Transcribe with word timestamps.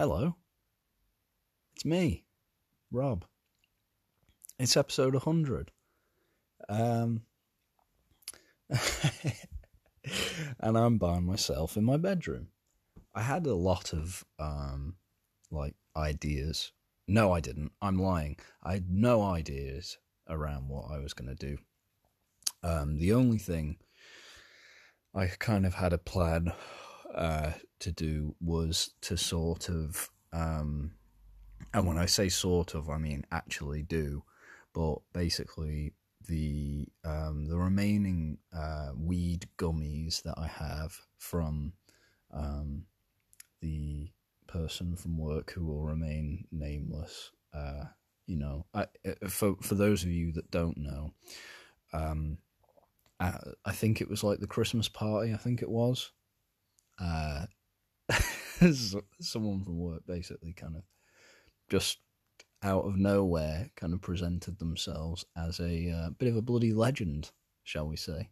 Hello. 0.00 0.34
It's 1.76 1.84
me, 1.84 2.24
Rob. 2.90 3.26
It's 4.58 4.74
episode 4.74 5.12
100. 5.12 5.72
Um, 6.70 7.24
and 10.58 10.78
I'm 10.78 10.96
by 10.96 11.18
myself 11.18 11.76
in 11.76 11.84
my 11.84 11.98
bedroom. 11.98 12.48
I 13.14 13.20
had 13.20 13.44
a 13.44 13.54
lot 13.54 13.92
of 13.92 14.24
um, 14.38 14.94
like 15.50 15.74
ideas. 15.94 16.72
No, 17.06 17.32
I 17.32 17.40
didn't. 17.40 17.72
I'm 17.82 17.98
lying. 17.98 18.38
I 18.62 18.72
had 18.72 18.88
no 18.88 19.20
ideas 19.22 19.98
around 20.26 20.70
what 20.70 20.90
I 20.90 20.96
was 20.96 21.12
going 21.12 21.28
to 21.28 21.46
do. 21.46 21.58
Um, 22.62 22.96
the 22.96 23.12
only 23.12 23.36
thing 23.36 23.76
I 25.14 25.26
kind 25.26 25.66
of 25.66 25.74
had 25.74 25.92
a 25.92 25.98
plan 25.98 26.54
uh, 27.14 27.52
to 27.80 27.92
do 27.92 28.34
was 28.40 28.90
to 29.02 29.16
sort 29.16 29.68
of, 29.68 30.10
um, 30.32 30.92
and 31.72 31.86
when 31.86 31.98
I 31.98 32.06
say 32.06 32.28
sort 32.28 32.74
of, 32.74 32.88
I 32.88 32.98
mean 32.98 33.24
actually 33.30 33.82
do, 33.82 34.24
but 34.72 34.96
basically 35.12 35.94
the 36.26 36.86
um, 37.04 37.46
the 37.48 37.58
remaining 37.58 38.38
uh, 38.56 38.90
weed 38.96 39.46
gummies 39.58 40.22
that 40.22 40.34
I 40.38 40.46
have 40.46 40.96
from 41.18 41.72
um, 42.32 42.84
the 43.60 44.10
person 44.46 44.96
from 44.96 45.18
work 45.18 45.52
who 45.52 45.66
will 45.66 45.82
remain 45.82 46.44
nameless. 46.52 47.30
Uh, 47.54 47.84
you 48.26 48.36
know, 48.36 48.66
I, 48.74 48.82
uh, 49.06 49.28
for 49.28 49.56
for 49.60 49.74
those 49.74 50.02
of 50.02 50.10
you 50.10 50.32
that 50.32 50.50
don't 50.50 50.78
know, 50.78 51.10
um, 51.92 52.38
I, 53.18 53.38
I 53.64 53.72
think 53.72 54.00
it 54.00 54.08
was 54.08 54.22
like 54.22 54.40
the 54.40 54.46
Christmas 54.46 54.88
party. 54.88 55.34
I 55.34 55.36
think 55.36 55.62
it 55.62 55.70
was. 55.70 56.12
Uh, 57.00 57.46
someone 59.20 59.64
from 59.64 59.78
work 59.78 60.02
basically 60.06 60.52
kind 60.52 60.76
of 60.76 60.82
just 61.68 61.98
out 62.62 62.84
of 62.84 62.96
nowhere 62.96 63.70
kind 63.76 63.94
of 63.94 64.02
presented 64.02 64.58
themselves 64.58 65.24
as 65.36 65.60
a 65.60 65.90
uh, 65.90 66.10
bit 66.10 66.28
of 66.28 66.36
a 66.36 66.42
bloody 66.42 66.72
legend, 66.72 67.30
shall 67.64 67.86
we 67.86 67.96
say, 67.96 68.28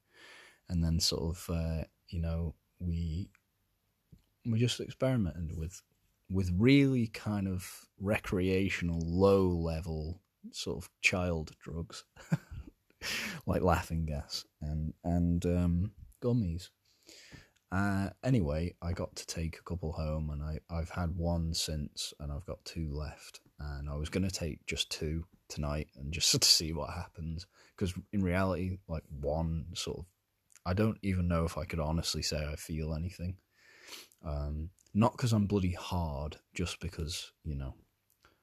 and 0.69 0.85
then 0.85 1.01
sort 1.01 1.37
of 1.37 1.55
uh, 1.55 1.85
you 2.09 2.21
know 2.21 2.55
we 2.79 3.31
we 4.45 4.59
just 4.59 4.81
experimented 4.81 5.57
with 5.57 5.83
with 6.31 6.53
really 6.57 7.07
kind 7.09 7.49
of 7.49 7.87
recreational, 7.99 9.01
low 9.01 9.49
level 9.49 10.21
sort 10.53 10.79
of 10.79 10.91
child 11.01 11.53
drugs, 11.59 12.05
like 13.47 13.63
laughing 13.63 14.05
gas 14.07 14.45
and 14.61 14.93
and 15.05 15.47
um, 15.47 15.93
gummies. 16.23 16.69
Uh, 17.71 18.09
anyway, 18.25 18.75
I 18.81 18.93
got 18.93 19.15
to 19.17 19.27
take 19.27 19.59
a 19.59 19.63
couple 19.63 19.93
home, 19.93 20.31
and 20.31 20.43
I 20.43 20.59
I've 20.71 20.91
had 20.91 21.17
one 21.17 21.53
since, 21.53 22.15
and 22.19 22.33
I've 22.33 22.47
got 22.47 22.65
two 22.65 22.91
left. 22.93 23.41
And 23.59 23.91
I 23.91 23.97
was 23.97 24.09
gonna 24.09 24.31
take 24.31 24.65
just 24.67 24.91
two 24.91 25.25
tonight, 25.49 25.89
and 25.97 26.13
just 26.13 26.33
to 26.41 26.49
see 26.49 26.73
what 26.73 26.91
happens. 26.91 27.47
Because 27.77 27.95
in 28.13 28.23
reality, 28.23 28.79
like 28.89 29.05
one 29.21 29.67
sort 29.75 29.99
of, 29.99 30.05
I 30.65 30.73
don't 30.73 30.99
even 31.03 31.29
know 31.29 31.45
if 31.45 31.59
I 31.59 31.65
could 31.65 31.81
honestly 31.81 32.23
say 32.23 32.45
I 32.45 32.57
feel 32.57 32.95
anything. 32.95 33.37
Um, 34.25 34.71
not 34.95 35.13
because 35.13 35.33
I'm 35.33 35.47
bloody 35.47 35.73
hard, 35.73 36.37
just 36.55 36.81
because 36.81 37.33
you 37.45 37.55
know 37.55 37.75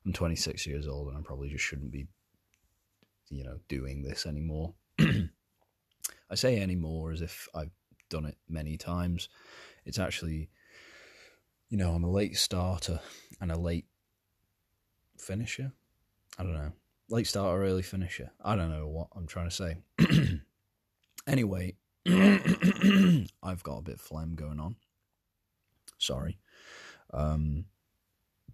I'm 0.06 0.14
26 0.14 0.68
years 0.68 0.88
old 0.88 1.08
and 1.08 1.18
I 1.18 1.22
probably 1.22 1.50
just 1.50 1.64
shouldn't 1.64 1.92
be, 1.92 2.08
you 3.30 3.44
know, 3.44 3.58
doing 3.68 4.04
this 4.04 4.26
anymore. 4.26 4.76
I 5.00 6.36
say 6.36 6.60
anymore 6.60 7.12
as 7.12 7.22
if 7.22 7.48
I've 7.56 7.72
done 8.16 8.26
it 8.26 8.38
many 8.48 8.78
times. 8.78 9.28
It's 9.86 10.00
actually, 10.00 10.50
you 11.70 11.78
know, 11.78 11.92
I'm 11.92 12.06
a 12.06 12.10
late 12.10 12.38
starter 12.38 13.02
and 13.42 13.52
a 13.52 13.58
late 13.58 13.88
finisher. 15.18 15.74
I 16.40 16.44
don't 16.44 16.54
know. 16.54 16.72
Late 17.10 17.28
starter, 17.28 17.62
early 17.62 17.84
finisher. 17.84 18.32
I 18.42 18.56
don't 18.56 18.72
know 18.72 18.88
what 18.88 19.08
I'm 19.16 19.28
trying 19.28 19.50
to 19.50 19.56
say. 19.56 19.78
anyway, 21.28 21.76
I've 22.08 23.64
got 23.64 23.80
a 23.80 23.84
bit 23.84 23.96
of 23.96 24.02
phlegm 24.02 24.36
going 24.36 24.62
on. 24.62 24.78
Sorry. 25.98 26.38
Um, 27.14 27.66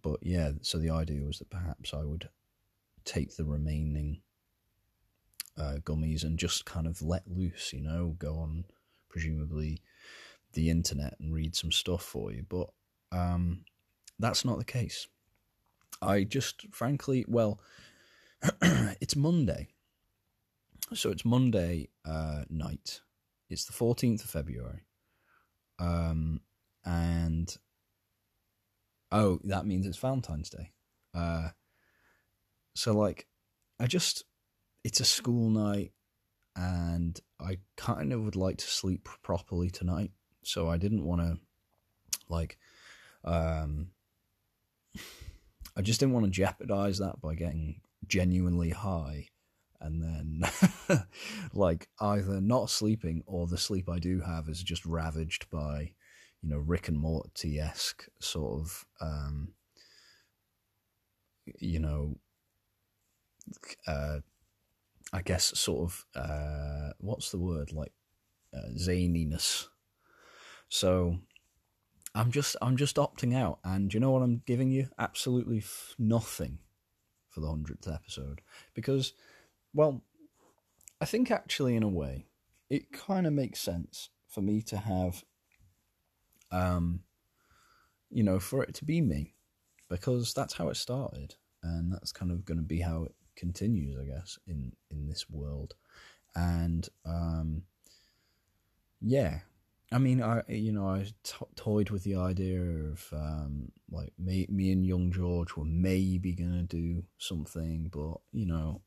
but 0.02 0.22
yeah, 0.24 0.54
so 0.62 0.80
the 0.80 0.90
idea 0.90 1.24
was 1.24 1.38
that 1.38 1.52
perhaps 1.52 1.94
I 1.94 2.04
would 2.04 2.30
take 3.06 3.36
the 3.36 3.46
remaining 3.46 4.22
uh, 5.56 5.78
gummies 5.84 6.24
and 6.24 6.40
just 6.40 6.66
kind 6.66 6.88
of 6.88 7.04
let 7.04 7.30
loose, 7.30 7.74
you 7.74 7.82
know, 7.82 8.16
go 8.18 8.40
on 8.40 8.66
presumably 9.12 9.82
the 10.54 10.70
internet 10.70 11.16
and 11.20 11.34
read 11.34 11.56
some 11.56 11.72
stuff 11.72 12.02
for 12.02 12.32
you. 12.32 12.46
But 12.48 12.70
um, 13.12 13.66
that's 14.20 14.46
not 14.46 14.58
the 14.58 14.66
case. 14.66 15.08
I 16.02 16.24
just, 16.24 16.66
frankly, 16.72 17.26
well, 17.28 17.60
it's 18.62 19.16
Monday. 19.16 19.68
So 20.94 21.10
it's 21.12 21.26
Monday 21.26 21.90
uh, 22.06 22.44
night. 22.50 23.02
It's 23.50 23.66
the 23.66 23.74
14th 23.74 24.24
of 24.24 24.30
February. 24.30 24.86
Um, 25.80 26.42
and 26.86 27.56
oh, 29.12 29.40
that 29.44 29.66
means 29.66 29.86
it's 29.86 29.98
Valentine's 29.98 30.50
Day. 30.50 30.72
Uh, 31.14 31.50
so 32.74 32.94
like, 32.94 33.28
I 33.80 33.88
just, 33.88 34.24
it's 34.84 35.00
a 35.00 35.06
school 35.06 35.50
night, 35.50 35.92
and 36.56 37.20
I 37.40 37.58
kind 37.78 38.14
of 38.14 38.22
would 38.22 38.36
like 38.36 38.58
to 38.58 38.68
sleep 38.68 39.08
properly 39.24 39.70
tonight. 39.70 40.12
So 40.44 40.70
I 40.70 40.78
didn't 40.78 41.06
want 41.06 41.22
to, 41.22 41.38
like, 42.30 42.58
um, 43.24 43.90
I 45.76 45.82
just 45.82 46.00
didn't 46.00 46.14
want 46.14 46.26
to 46.26 46.32
jeopardize 46.32 46.98
that 46.98 47.22
by 47.22 47.36
getting 47.36 47.82
genuinely 48.08 48.72
high 48.72 49.28
and 49.82 50.02
then 50.02 51.04
like 51.54 51.88
either 52.00 52.40
not 52.40 52.70
sleeping 52.70 53.24
or 53.26 53.48
the 53.48 53.58
sleep 53.58 53.90
I 53.90 54.00
do 54.00 54.22
have 54.22 54.48
is 54.48 54.62
just 54.62 54.86
ravaged 54.86 55.50
by 55.50 55.94
you 56.42 56.50
know 56.50 56.58
Rick 56.58 56.88
and 56.88 57.00
Morty 57.00 57.60
esque 57.60 58.08
sort 58.20 58.62
of 58.62 58.86
um, 59.02 59.54
you 61.60 61.80
know 61.80 62.16
uh, 63.88 64.20
I 65.14 65.22
guess 65.22 65.58
sort 65.58 65.92
of 65.92 66.06
uh, 66.16 66.94
what's 67.00 67.32
the 67.32 67.38
word 67.40 67.72
like 67.72 67.92
uh, 68.54 68.70
zaniness. 68.78 69.68
So 70.70 71.18
I'm 72.16 72.32
just 72.32 72.56
I'm 72.62 72.78
just 72.78 72.96
opting 72.96 73.36
out, 73.36 73.60
and 73.64 73.94
you 73.94 74.00
know 74.00 74.12
what 74.12 74.22
I'm 74.22 74.42
giving 74.46 74.72
you? 74.72 74.90
Absolutely 74.98 75.60
f- 75.60 75.96
nothing 76.00 76.60
for 77.30 77.40
the 77.40 77.48
hundredth 77.48 77.88
episode 77.88 78.42
because, 78.74 79.14
well, 79.74 80.02
I 81.00 81.06
think 81.06 81.32
actually 81.32 81.76
in 81.76 81.84
a 81.84 81.88
way 81.88 82.28
it 82.70 82.92
kind 82.92 83.28
of 83.28 83.34
makes 83.34 83.60
sense 83.60 84.10
for 84.28 84.42
me 84.42 84.62
to 84.62 84.78
have 84.78 85.24
um, 86.52 87.02
you 88.10 88.24
know, 88.24 88.40
for 88.40 88.64
it 88.64 88.74
to 88.76 88.86
be 88.86 89.02
me, 89.02 89.36
because 89.90 90.34
that's 90.34 90.54
how 90.54 90.70
it 90.70 90.76
started, 90.76 91.36
and 91.64 91.92
that's 91.92 92.12
kind 92.12 92.32
of 92.32 92.46
going 92.46 92.58
to 92.58 92.64
be 92.64 92.82
how 92.82 93.04
it 93.04 93.16
continues, 93.36 93.98
I 94.00 94.06
guess, 94.06 94.38
in 94.48 94.74
in 94.90 95.08
this 95.08 95.30
world, 95.30 95.76
and 96.36 96.88
um, 97.06 97.64
yeah. 99.02 99.40
I 99.94 99.98
mean, 99.98 100.24
I 100.24 100.44
you 100.48 100.72
know 100.72 100.88
I 100.88 101.06
toyed 101.58 101.90
with 101.90 102.04
the 102.04 102.16
idea 102.16 102.62
of 102.62 103.06
um, 103.12 103.74
like 103.92 104.14
me, 104.18 104.48
me 104.50 104.72
and 104.72 104.86
young 104.86 105.12
George 105.12 105.58
were 105.58 105.66
maybe 105.66 106.34
gonna 106.34 106.64
do 106.64 107.04
something, 107.18 107.90
but 107.92 108.22
you 108.32 108.46
know, 108.46 108.82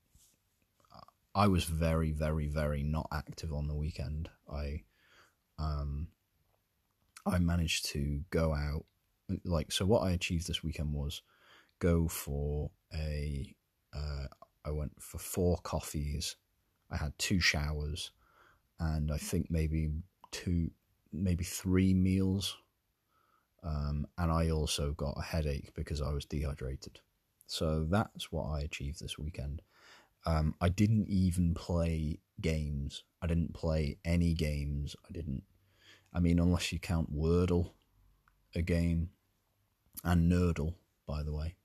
I 1.34 1.49
was 1.49 1.65
very, 1.65 2.12
very, 2.12 2.47
very 2.47 2.82
not 2.82 3.09
active 3.12 3.53
on 3.53 3.66
the 3.66 3.75
weekend. 3.75 4.31
I 4.50 4.82
um, 5.58 6.08
I 7.26 7.38
managed 7.38 7.87
to 7.87 8.20
go 8.31 8.55
out. 8.55 8.85
Like, 9.44 9.73
so 9.73 9.85
what 9.85 10.02
I 10.02 10.12
achieved 10.12 10.47
this 10.47 10.62
weekend 10.62 10.93
was 10.93 11.23
go 11.81 12.06
for 12.08 12.70
a. 12.94 13.55
Uh, 13.94 14.26
I 14.64 14.70
went 14.70 14.93
for 15.00 15.19
four 15.19 15.58
coffees. 15.58 16.37
I 16.91 16.96
had 16.96 17.12
two 17.19 17.41
showers, 17.41 18.12
and 18.79 19.12
I 19.12 19.19
think 19.19 19.50
maybe 19.50 19.91
two, 20.31 20.70
maybe 21.12 21.44
three 21.44 21.94
meals. 21.94 22.56
Um, 23.62 24.06
and 24.19 24.31
I 24.31 24.50
also 24.50 24.93
got 24.93 25.17
a 25.17 25.23
headache 25.23 25.73
because 25.75 26.02
I 26.02 26.12
was 26.12 26.26
dehydrated. 26.26 27.00
So 27.46 27.85
that's 27.88 28.31
what 28.31 28.46
I 28.50 28.61
achieved 28.61 29.00
this 29.00 29.19
weekend. 29.19 29.62
Um, 30.26 30.55
I 30.61 30.69
didn't 30.69 31.08
even 31.08 31.55
play 31.55 32.19
games. 32.40 33.05
I 33.23 33.26
didn't 33.26 33.55
play 33.55 33.99
any 34.05 34.35
games. 34.35 34.97
I 35.08 35.12
didn't 35.12 35.44
I 36.14 36.20
mean, 36.20 36.38
unless 36.38 36.73
you 36.73 36.79
count 36.79 37.14
Wordle, 37.14 37.73
a 38.55 38.62
game, 38.62 39.11
and 40.05 40.31
Nerdle, 40.31 40.75
by 41.06 41.25
the 41.25 41.32
way. 41.32 41.56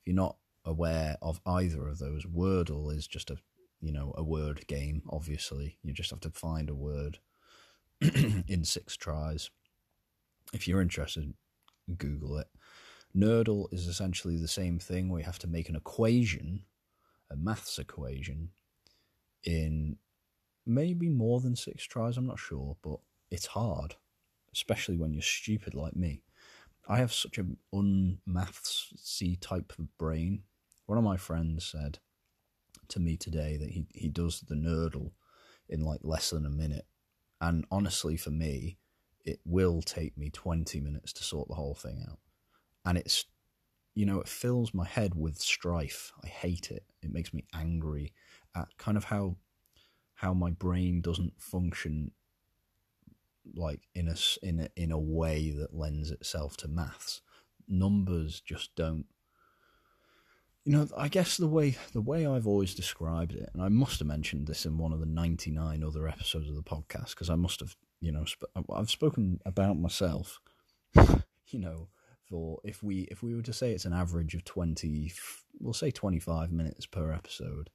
If 0.00 0.06
you're 0.06 0.14
not 0.14 0.36
aware 0.66 1.16
of 1.22 1.40
either 1.46 1.86
of 1.86 1.98
those, 1.98 2.26
Wordle 2.26 2.94
is 2.94 3.06
just 3.06 3.30
a 3.30 3.38
you 3.80 3.92
know 3.92 4.12
a 4.16 4.22
word 4.22 4.66
game. 4.66 5.02
Obviously, 5.08 5.78
you 5.82 5.92
just 5.92 6.10
have 6.10 6.20
to 6.20 6.30
find 6.30 6.68
a 6.68 6.74
word 6.74 7.18
in 8.00 8.64
six 8.64 8.96
tries. 8.96 9.50
If 10.52 10.68
you're 10.68 10.82
interested, 10.82 11.32
Google 11.96 12.38
it. 12.38 12.48
Nerdle 13.16 13.72
is 13.72 13.86
essentially 13.86 14.36
the 14.36 14.48
same 14.48 14.78
thing 14.78 15.08
We 15.08 15.22
have 15.22 15.38
to 15.40 15.46
make 15.46 15.68
an 15.68 15.76
equation, 15.76 16.64
a 17.30 17.36
maths 17.36 17.78
equation, 17.78 18.50
in 19.44 19.96
maybe 20.66 21.08
more 21.08 21.40
than 21.40 21.56
six 21.56 21.84
tries, 21.84 22.16
I'm 22.16 22.26
not 22.26 22.38
sure, 22.38 22.76
but 22.82 22.98
it's 23.30 23.46
hard, 23.46 23.94
especially 24.52 24.96
when 24.96 25.12
you're 25.12 25.22
stupid 25.22 25.74
like 25.74 25.96
me. 25.96 26.22
I 26.88 26.98
have 26.98 27.12
such 27.12 27.38
an 27.38 27.56
unmathsy 27.74 29.40
type 29.40 29.72
of 29.78 29.96
brain. 29.98 30.42
One 30.86 30.98
of 30.98 31.04
my 31.04 31.16
friends 31.16 31.66
said 31.66 31.98
to 32.88 33.00
me 33.00 33.16
today 33.16 33.56
that 33.56 33.70
he, 33.70 33.86
he 33.92 34.08
does 34.08 34.40
the 34.40 34.54
nerdle 34.54 35.12
in 35.68 35.80
like 35.80 36.00
less 36.02 36.30
than 36.30 36.46
a 36.46 36.50
minute. 36.50 36.86
And 37.40 37.64
honestly, 37.70 38.16
for 38.16 38.30
me, 38.30 38.78
it 39.24 39.40
will 39.44 39.82
take 39.82 40.16
me 40.16 40.30
20 40.30 40.80
minutes 40.80 41.12
to 41.14 41.24
sort 41.24 41.48
the 41.48 41.54
whole 41.54 41.74
thing 41.74 42.04
out. 42.08 42.18
And 42.84 42.96
it's, 42.96 43.24
you 43.94 44.06
know, 44.06 44.20
it 44.20 44.28
fills 44.28 44.72
my 44.72 44.86
head 44.86 45.14
with 45.14 45.38
strife. 45.38 46.12
I 46.24 46.28
hate 46.28 46.70
it. 46.70 46.84
It 47.02 47.12
makes 47.12 47.34
me 47.34 47.44
angry 47.52 48.12
at 48.54 48.68
kind 48.78 48.96
of 48.96 49.04
how 49.04 49.36
how 50.14 50.32
my 50.32 50.50
brain 50.50 51.02
doesn't 51.02 51.34
function 51.38 52.10
like 53.54 53.80
in 53.94 54.08
a 54.08 54.16
in 54.42 54.60
a, 54.60 54.68
in 54.76 54.92
a 54.92 54.98
way 54.98 55.50
that 55.50 55.74
lends 55.74 56.10
itself 56.10 56.56
to 56.58 56.68
maths. 56.68 57.20
Numbers 57.68 58.40
just 58.40 58.74
don't. 58.76 59.06
You 60.66 60.72
know, 60.72 60.88
I 60.98 61.08
guess 61.08 61.36
the 61.36 61.46
way 61.46 61.76
the 61.92 62.00
way 62.00 62.26
I've 62.26 62.46
always 62.46 62.74
described 62.74 63.32
it, 63.32 63.48
and 63.54 63.62
I 63.62 63.68
must 63.68 64.00
have 64.00 64.08
mentioned 64.08 64.46
this 64.46 64.66
in 64.66 64.76
one 64.76 64.92
of 64.92 65.00
the 65.00 65.06
ninety 65.06 65.50
nine 65.50 65.82
other 65.82 66.06
episodes 66.08 66.48
of 66.48 66.56
the 66.56 66.62
podcast 66.62 67.10
because 67.10 67.30
I 67.30 67.36
must 67.36 67.60
have, 67.60 67.76
you 68.00 68.12
know, 68.12 68.24
sp- 68.26 68.50
I've 68.74 68.90
spoken 68.90 69.40
about 69.46 69.78
myself. 69.78 70.40
you 70.94 71.60
know, 71.60 71.88
for 72.28 72.58
if 72.64 72.82
we 72.82 73.02
if 73.12 73.22
we 73.22 73.34
were 73.34 73.42
to 73.42 73.52
say 73.52 73.72
it's 73.72 73.84
an 73.84 73.94
average 73.94 74.34
of 74.34 74.44
twenty, 74.44 75.12
we'll 75.60 75.72
say 75.72 75.90
twenty 75.90 76.18
five 76.18 76.50
minutes 76.50 76.84
per 76.84 77.12
episode. 77.12 77.70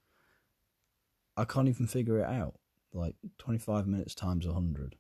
I 1.38 1.46
can't 1.46 1.70
even 1.70 1.88
figure 1.88 2.20
it 2.20 2.26
out. 2.30 2.60
Like 2.94 3.16
twenty 3.40 3.60
five 3.60 3.88
minutes 3.88 4.14
times 4.14 4.46
hundred 4.46 4.98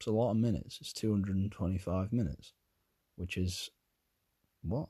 it's 0.00 0.06
a 0.06 0.12
lot 0.12 0.30
of 0.30 0.38
minutes. 0.38 0.78
It's 0.80 0.94
225 0.94 2.10
minutes, 2.10 2.54
which 3.16 3.36
is 3.36 3.68
what? 4.62 4.88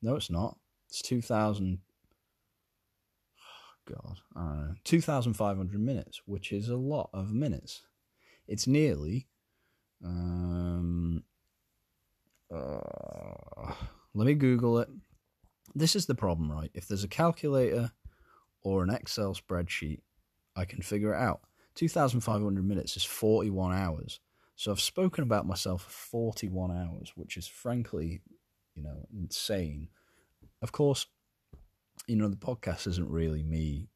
No, 0.00 0.14
it's 0.14 0.30
not. 0.30 0.56
It's 0.88 1.02
2,000. 1.02 1.78
Oh 3.38 3.92
God, 3.92 4.18
I 4.34 4.40
don't 4.40 4.68
know. 4.68 4.74
2,500 4.84 5.80
minutes, 5.80 6.22
which 6.26 6.52
is 6.52 6.68
a 6.68 6.76
lot 6.76 7.10
of 7.12 7.32
minutes. 7.32 7.82
It's 8.46 8.66
nearly. 8.66 9.28
Um, 10.04 11.24
uh, 12.54 13.74
let 14.14 14.26
me 14.26 14.34
Google 14.34 14.78
it. 14.78 14.88
This 15.74 15.94
is 15.94 16.06
the 16.06 16.14
problem, 16.14 16.50
right? 16.50 16.70
If 16.74 16.88
there's 16.88 17.04
a 17.04 17.08
calculator 17.08 17.92
or 18.62 18.82
an 18.82 18.90
Excel 18.90 19.34
spreadsheet, 19.34 20.00
I 20.56 20.64
can 20.64 20.80
figure 20.80 21.14
it 21.14 21.20
out. 21.20 21.42
2,500 21.74 22.66
minutes 22.66 22.96
is 22.96 23.04
41 23.04 23.74
hours. 23.74 24.20
So 24.56 24.72
I've 24.72 24.80
spoken 24.80 25.22
about 25.22 25.46
myself 25.46 25.82
for 25.82 25.90
41 25.90 26.72
hours, 26.72 27.12
which 27.14 27.36
is 27.36 27.46
frankly, 27.46 28.22
you 28.74 28.82
know, 28.82 29.06
insane. 29.16 29.88
Of 30.62 30.72
course, 30.72 31.06
you 32.06 32.16
know, 32.16 32.28
the 32.28 32.36
podcast 32.36 32.86
isn't 32.86 33.10
really 33.10 33.42
me 33.42 33.88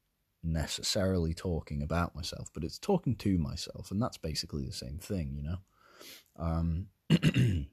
necessarily 0.43 1.33
talking 1.33 1.81
about 1.81 2.15
myself, 2.15 2.49
but 2.53 2.63
it's 2.63 2.79
talking 2.79 3.15
to 3.17 3.37
myself, 3.37 3.91
and 3.91 4.01
that's 4.01 4.17
basically 4.17 4.65
the 4.65 4.73
same 4.73 4.97
thing, 4.99 5.33
you 5.35 5.43
know. 5.43 5.57
Um, 6.37 6.87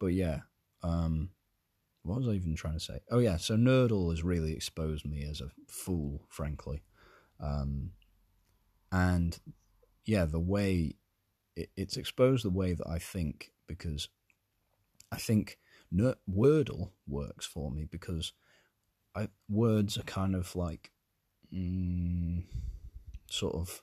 but 0.00 0.08
yeah, 0.08 0.40
um, 0.82 1.30
what 2.02 2.18
was 2.18 2.28
I 2.28 2.32
even 2.32 2.54
trying 2.54 2.74
to 2.74 2.80
say? 2.80 3.00
Oh 3.10 3.18
yeah, 3.18 3.36
so 3.36 3.56
Nerdle 3.56 4.10
has 4.10 4.22
really 4.22 4.52
exposed 4.52 5.06
me 5.06 5.24
as 5.24 5.40
a 5.40 5.50
fool, 5.68 6.22
frankly. 6.28 6.82
Um, 7.40 7.92
and 8.92 9.38
yeah, 10.04 10.24
the 10.24 10.40
way 10.40 10.96
it, 11.56 11.70
it's 11.76 11.96
exposed 11.96 12.44
the 12.44 12.50
way 12.50 12.74
that 12.74 12.86
I 12.88 12.98
think 12.98 13.52
because 13.66 14.08
I 15.12 15.16
think 15.16 15.58
Wordle 15.94 16.90
works 17.06 17.46
for 17.46 17.70
me 17.70 17.84
because 17.84 18.32
I, 19.14 19.28
words 19.48 19.96
are 19.96 20.02
kind 20.02 20.34
of 20.34 20.54
like 20.54 20.90
mm, 21.52 22.44
sort 23.30 23.54
of 23.54 23.82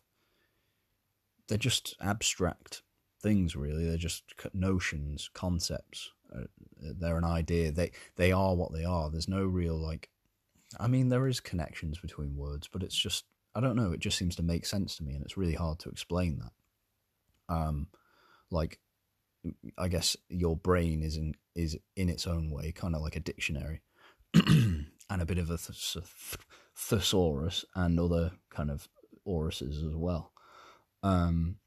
they're 1.48 1.58
just 1.58 1.96
abstract 2.02 2.82
things 3.22 3.56
really 3.56 3.86
they're 3.86 3.98
just 3.98 4.24
notions 4.54 5.30
concepts 5.34 6.12
uh, 6.36 6.44
they're 6.80 7.18
an 7.18 7.24
idea 7.24 7.72
they 7.72 7.92
they 8.18 8.32
are 8.32 8.56
what 8.56 8.72
they 8.72 8.84
are 8.84 9.10
there's 9.10 9.28
no 9.28 9.44
real 9.44 9.76
like 9.76 10.10
i 10.80 10.88
mean 10.88 11.10
there 11.10 11.28
is 11.28 11.40
connections 11.40 11.98
between 11.98 12.36
words 12.36 12.68
but 12.72 12.84
it's 12.84 12.96
just 12.96 13.26
I 13.56 13.62
don't 13.62 13.78
know. 13.78 13.94
It 13.94 14.02
just 14.02 14.18
seems 14.18 14.36
to 14.36 14.44
make 14.44 14.66
sense 14.66 14.98
to 14.98 15.04
me, 15.04 15.16
and 15.16 15.24
it's 15.24 15.38
really 15.38 15.54
hard 15.54 15.80
to 15.80 15.90
explain 15.90 16.40
that. 16.40 17.56
Um, 17.56 17.88
like, 18.52 18.80
I 19.78 19.88
guess 19.88 20.18
your 20.30 20.56
brain 20.56 21.04
is 21.04 21.18
in 21.18 21.36
is 21.56 21.78
in 21.96 22.10
its 22.10 22.28
own 22.28 22.52
way 22.52 22.72
kind 22.72 22.96
of 22.96 23.02
like 23.02 23.16
a 23.16 23.22
dictionary, 23.22 23.82
and 24.34 24.88
a 25.10 25.26
bit 25.26 25.38
of 25.38 25.50
a 25.50 25.58
th- 25.58 26.06
thesaurus 26.76 27.66
and 27.76 28.00
other 28.00 28.32
kind 28.50 28.72
of 28.72 28.88
oruses 29.28 29.86
as 29.88 29.96
well. 29.96 30.32
Um, 31.04 31.58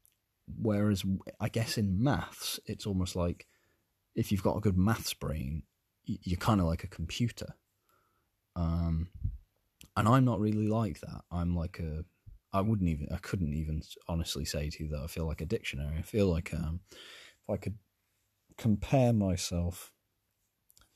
whereas 0.61 1.03
I 1.39 1.49
guess 1.49 1.77
in 1.77 2.03
maths, 2.03 2.59
it's 2.65 2.85
almost 2.85 3.15
like 3.15 3.47
if 4.15 4.31
you've 4.31 4.43
got 4.43 4.57
a 4.57 4.61
good 4.61 4.77
maths 4.77 5.13
brain, 5.13 5.63
you're 6.05 6.37
kind 6.37 6.59
of 6.59 6.67
like 6.67 6.83
a 6.83 6.87
computer. 6.87 7.55
Um, 8.55 9.09
and 9.95 10.07
I'm 10.07 10.25
not 10.25 10.39
really 10.39 10.67
like 10.67 10.99
that. 11.01 11.21
I'm 11.31 11.55
like 11.55 11.79
a 11.79 12.03
I 12.51 12.61
wouldn't 12.61 12.89
even 12.89 13.07
I 13.13 13.17
couldn't 13.17 13.53
even 13.53 13.81
honestly 14.07 14.45
say 14.45 14.69
to 14.69 14.83
you 14.83 14.89
that 14.89 15.01
I 15.03 15.07
feel 15.07 15.25
like 15.25 15.41
a 15.41 15.45
dictionary. 15.45 15.97
I 15.97 16.01
feel 16.01 16.27
like 16.27 16.53
um, 16.53 16.81
I 17.49 17.57
could 17.57 17.77
compare 18.57 19.13
myself 19.13 19.91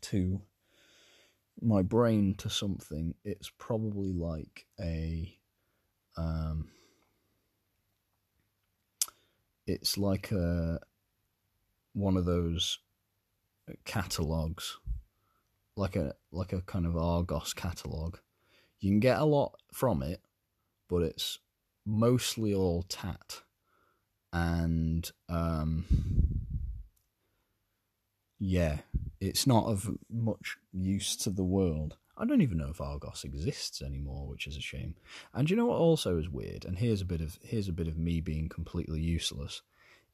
to 0.02 0.42
my 1.62 1.82
brain 1.82 2.36
to 2.36 2.50
something, 2.50 3.16
it's 3.24 3.52
probably 3.58 4.12
like 4.12 4.66
a 4.80 5.38
um, 6.18 6.70
it's 9.66 9.98
like 9.98 10.32
a 10.32 10.80
one 11.94 12.18
of 12.18 12.26
those 12.26 12.80
catalogs, 13.86 14.78
like 15.76 15.96
a 15.96 16.14
like 16.32 16.54
a 16.54 16.62
kind 16.62 16.86
of 16.86 16.98
Argos 16.98 17.54
catalog 17.54 18.18
you 18.84 18.90
can 18.92 19.00
get 19.00 19.20
a 19.20 19.24
lot 19.24 19.56
from 19.72 20.04
it, 20.04 20.20
but 20.90 21.04
it's 21.04 21.40
mostly 21.86 22.54
all 22.54 22.84
tat. 22.84 23.42
And 24.34 25.10
um, 25.30 25.86
yeah, 28.46 28.80
it's 29.22 29.48
not 29.48 29.68
of 29.68 29.90
much 30.12 30.58
use 30.74 31.16
to 31.16 31.30
the 31.30 31.46
world. 31.46 31.96
I 32.18 32.26
don't 32.26 32.42
even 32.42 32.58
know 32.58 32.72
if 32.72 32.82
Argos 32.82 33.24
exists 33.24 33.82
anymore, 33.82 34.28
which 34.28 34.48
is 34.48 34.58
a 34.58 34.62
shame. 34.62 34.96
And 35.34 35.50
you 35.50 35.56
know 35.56 35.68
what 35.68 35.78
also 35.78 36.18
is 36.18 36.30
weird? 36.30 36.66
And 36.66 36.78
here's 36.78 37.02
a 37.02 37.06
bit 37.06 37.22
of 37.22 37.40
here's 37.42 37.70
a 37.70 37.74
bit 37.74 37.88
of 37.88 37.98
me 37.98 38.20
being 38.20 38.50
completely 38.50 39.00
useless, 39.00 39.62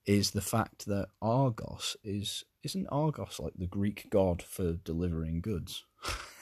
is 0.06 0.30
the 0.30 0.42
fact 0.42 0.86
that 0.86 1.08
Argos 1.24 1.98
is 2.04 2.44
isn't 2.62 2.86
Argos 2.92 3.40
like 3.40 3.54
the 3.58 3.66
Greek 3.66 4.08
god 4.12 4.44
for 4.44 4.74
delivering 4.74 5.42
goods? 5.42 5.86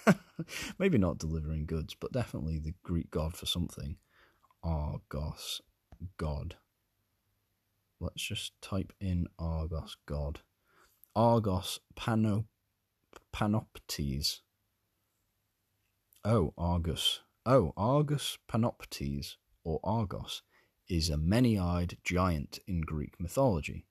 Maybe 0.77 0.97
not 0.97 1.19
delivering 1.19 1.67
goods, 1.67 1.95
but 1.97 2.11
definitely 2.11 2.59
the 2.59 2.73
Greek 2.83 3.11
god 3.11 3.33
for 3.33 3.45
something. 3.45 3.95
Argos 4.61 5.61
god. 6.17 6.55
Let's 8.01 8.21
just 8.21 8.61
type 8.61 8.91
in 8.99 9.27
Argos 9.39 9.95
god. 10.05 10.41
Argos 11.17 11.79
pano, 11.95 12.45
panoptes. 13.33 14.41
Oh, 16.23 16.53
Argus. 16.55 17.21
Oh, 17.43 17.73
Argus 17.75 18.37
panoptes, 18.47 19.37
or 19.63 19.79
Argos, 19.83 20.43
is 20.87 21.09
a 21.09 21.17
many 21.17 21.57
eyed 21.57 21.97
giant 22.03 22.59
in 22.67 22.81
Greek 22.81 23.19
mythology. 23.19 23.87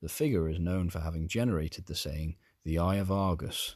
The 0.00 0.08
figure 0.08 0.48
is 0.48 0.60
known 0.60 0.90
for 0.90 1.00
having 1.00 1.26
generated 1.26 1.86
the 1.86 1.96
saying, 1.96 2.36
the 2.64 2.78
eye 2.78 2.98
of 2.98 3.10
Argus, 3.10 3.74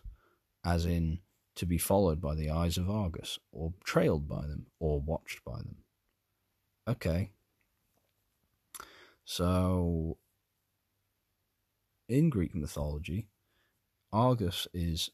as 0.64 0.86
in 0.86 1.18
to 1.56 1.66
be 1.66 1.78
followed 1.78 2.20
by 2.20 2.36
the 2.36 2.50
eyes 2.50 2.78
of 2.78 2.88
Argus, 2.88 3.40
or 3.50 3.74
trailed 3.82 4.28
by 4.28 4.42
them, 4.42 4.66
or 4.78 5.00
watched 5.00 5.44
by 5.44 5.58
them. 5.58 5.78
Okay. 6.86 7.32
So, 9.24 10.16
in 12.08 12.30
Greek 12.30 12.54
mythology, 12.54 13.28
Argus 14.12 14.66
is 14.72 15.10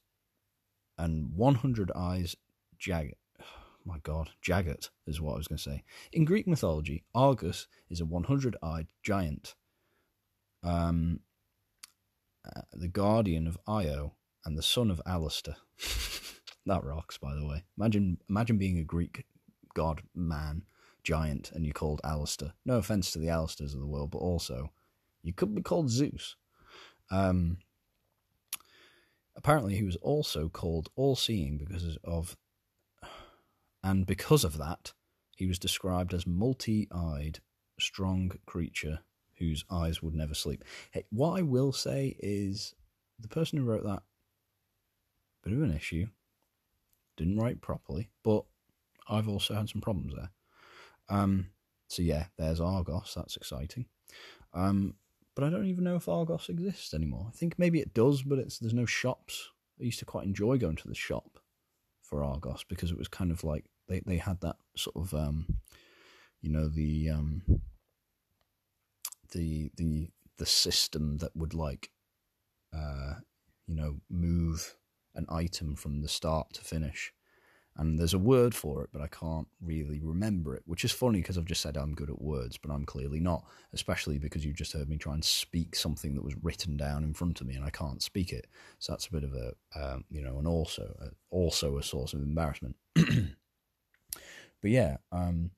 and 0.98 1.34
100 1.34 1.90
eyes 1.94 2.36
jagged. 2.78 3.14
My 3.84 3.98
god, 4.02 4.30
jagged 4.42 4.90
is 5.06 5.20
what 5.20 5.34
I 5.34 5.38
was 5.38 5.48
going 5.48 5.56
to 5.56 5.62
say. 5.62 5.84
In 6.12 6.24
Greek 6.24 6.46
mythology, 6.46 7.04
Argus 7.14 7.66
is 7.88 8.00
a 8.00 8.04
100 8.04 8.56
eyed 8.62 8.88
giant. 9.02 9.54
Um, 10.62 11.20
uh, 12.44 12.62
the 12.72 12.88
guardian 12.88 13.46
of 13.46 13.58
Io, 13.66 14.14
and 14.44 14.56
the 14.56 14.62
son 14.62 14.90
of 14.90 15.00
Alistair. 15.06 15.56
that 16.66 16.84
rocks, 16.84 17.18
by 17.18 17.34
the 17.34 17.46
way. 17.46 17.64
Imagine, 17.78 18.18
imagine 18.28 18.58
being 18.58 18.78
a 18.78 18.84
Greek 18.84 19.24
god 19.74 20.02
man 20.14 20.64
giant 21.02 21.50
and 21.52 21.64
you're 21.64 21.72
called 21.72 22.00
Alistair. 22.04 22.52
No 22.64 22.76
offense 22.76 23.10
to 23.12 23.18
the 23.18 23.28
Alistairs 23.28 23.74
of 23.74 23.80
the 23.80 23.86
world, 23.86 24.10
but 24.10 24.18
also 24.18 24.72
you 25.22 25.32
could 25.32 25.54
be 25.54 25.62
called 25.62 25.90
Zeus. 25.90 26.36
Um, 27.10 27.58
apparently, 29.36 29.76
he 29.76 29.82
was 29.82 29.96
also 29.96 30.48
called 30.48 30.88
All 30.96 31.16
Seeing 31.16 31.58
because 31.58 31.98
of, 32.04 32.36
and 33.82 34.06
because 34.06 34.44
of 34.44 34.58
that, 34.58 34.92
he 35.36 35.46
was 35.46 35.58
described 35.58 36.12
as 36.12 36.26
multi 36.26 36.88
eyed, 36.92 37.40
strong 37.78 38.32
creature 38.46 39.00
whose 39.36 39.64
eyes 39.70 40.02
would 40.02 40.14
never 40.14 40.34
sleep. 40.34 40.64
Hey, 40.90 41.04
what 41.10 41.38
I 41.38 41.42
will 41.42 41.72
say 41.72 42.14
is 42.18 42.74
the 43.18 43.28
person 43.28 43.58
who 43.58 43.64
wrote 43.64 43.84
that, 43.84 44.02
bit 45.42 45.54
of 45.54 45.62
an 45.62 45.74
issue, 45.74 46.06
didn't 47.16 47.38
write 47.38 47.60
properly, 47.62 48.10
but 48.22 48.44
I've 49.08 49.28
also 49.28 49.54
had 49.54 49.68
some 49.68 49.80
problems 49.80 50.14
there. 50.14 50.30
Um, 51.08 51.48
so 51.88 52.02
yeah, 52.02 52.26
there's 52.36 52.60
Argos. 52.60 53.14
That's 53.16 53.36
exciting. 53.36 53.86
Um, 54.54 54.94
but 55.34 55.44
I 55.44 55.50
don't 55.50 55.66
even 55.66 55.84
know 55.84 55.96
if 55.96 56.08
Argos 56.08 56.48
exists 56.48 56.94
anymore. 56.94 57.26
I 57.28 57.36
think 57.36 57.58
maybe 57.58 57.80
it 57.80 57.94
does, 57.94 58.22
but 58.22 58.38
it's 58.38 58.58
there's 58.58 58.74
no 58.74 58.86
shops. 58.86 59.50
I 59.80 59.84
used 59.84 59.98
to 60.00 60.04
quite 60.04 60.26
enjoy 60.26 60.58
going 60.58 60.76
to 60.76 60.88
the 60.88 60.94
shop 60.94 61.38
for 62.02 62.24
Argos 62.24 62.64
because 62.68 62.90
it 62.90 62.98
was 62.98 63.08
kind 63.08 63.30
of 63.30 63.44
like 63.44 63.64
they, 63.88 64.00
they 64.00 64.18
had 64.18 64.40
that 64.40 64.56
sort 64.76 64.96
of 64.96 65.14
um, 65.14 65.46
you 66.40 66.50
know 66.50 66.68
the 66.68 67.10
um, 67.10 67.42
the 69.32 69.70
the 69.76 70.08
the 70.36 70.46
system 70.46 71.18
that 71.18 71.34
would 71.36 71.54
like 71.54 71.90
uh, 72.74 73.14
you 73.66 73.74
know 73.74 73.96
move 74.08 74.76
an 75.14 75.26
item 75.28 75.74
from 75.74 76.02
the 76.02 76.08
start 76.08 76.52
to 76.54 76.62
finish 76.62 77.12
and 77.76 77.98
there's 77.98 78.14
a 78.14 78.18
word 78.18 78.54
for 78.54 78.82
it, 78.82 78.90
but 78.92 79.00
I 79.00 79.06
can't 79.06 79.46
really 79.62 80.00
remember 80.00 80.54
it, 80.54 80.62
which 80.66 80.84
is 80.84 80.92
funny 80.92 81.20
because 81.20 81.38
I've 81.38 81.44
just 81.44 81.62
said 81.62 81.76
I'm 81.76 81.94
good 81.94 82.10
at 82.10 82.20
words, 82.20 82.58
but 82.58 82.70
I'm 82.70 82.84
clearly 82.84 83.20
not, 83.20 83.44
especially 83.72 84.18
because 84.18 84.44
you 84.44 84.52
just 84.52 84.72
heard 84.72 84.88
me 84.88 84.98
try 84.98 85.14
and 85.14 85.24
speak 85.24 85.76
something 85.76 86.14
that 86.14 86.24
was 86.24 86.34
written 86.42 86.76
down 86.76 87.04
in 87.04 87.14
front 87.14 87.40
of 87.40 87.46
me 87.46 87.54
and 87.54 87.64
I 87.64 87.70
can't 87.70 88.02
speak 88.02 88.32
it. 88.32 88.48
So 88.80 88.92
that's 88.92 89.06
a 89.06 89.12
bit 89.12 89.24
of 89.24 89.34
a, 89.34 89.52
um, 89.74 90.04
you 90.10 90.20
know, 90.20 90.38
and 90.38 90.46
also, 90.46 90.94
uh, 91.00 91.10
also 91.30 91.78
a 91.78 91.82
source 91.82 92.12
of 92.12 92.20
embarrassment. 92.20 92.76
but 92.94 93.34
yeah, 94.64 94.96
um, 95.12 95.52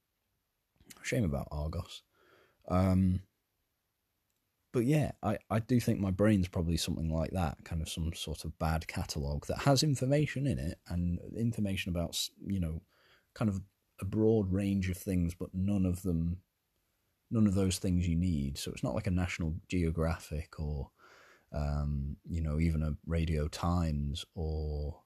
shame 1.02 1.25
about 1.25 1.49
Argos. 1.50 2.02
Um, 2.69 3.23
but 4.73 4.87
yeah, 4.87 5.12
I, 5.23 5.38
I 5.50 5.59
do 5.59 5.79
think 5.79 6.00
my 6.00 6.11
brain's 6.11 6.49
probably 6.49 6.79
something 6.79 7.12
like 7.12 7.31
that, 7.33 7.59
kind 7.64 7.83
of 7.83 7.88
some 7.88 8.12
sort 8.14 8.45
of 8.45 8.59
bad 8.59 8.88
catalogue 8.88 9.47
that 9.47 9.59
has 9.59 9.83
information 9.83 10.47
in 10.47 10.59
it 10.59 10.79
and 10.88 11.19
information 11.37 11.91
about, 11.91 12.19
you 12.47 12.59
know, 12.59 12.81
kind 13.35 13.50
of 13.50 13.61
a 14.00 14.05
broad 14.05 14.50
range 14.50 14.88
of 14.88 14.97
things, 14.97 15.35
but 15.35 15.50
none 15.52 15.85
of 15.85 16.02
them, 16.02 16.38
none 17.31 17.47
of 17.47 17.55
those 17.55 17.79
things 17.79 18.09
you 18.09 18.17
need. 18.17 18.57
So 18.57 18.71
it's 18.71 18.83
not 18.83 18.95
like 18.95 19.07
a 19.07 19.11
National 19.11 19.55
Geographic 19.69 20.59
or, 20.59 20.91
um, 21.55 22.17
you 22.26 22.41
know, 22.41 22.59
even 22.59 22.83
a 22.83 22.97
Radio 23.07 23.49
Times 23.49 24.25
or, 24.35 25.02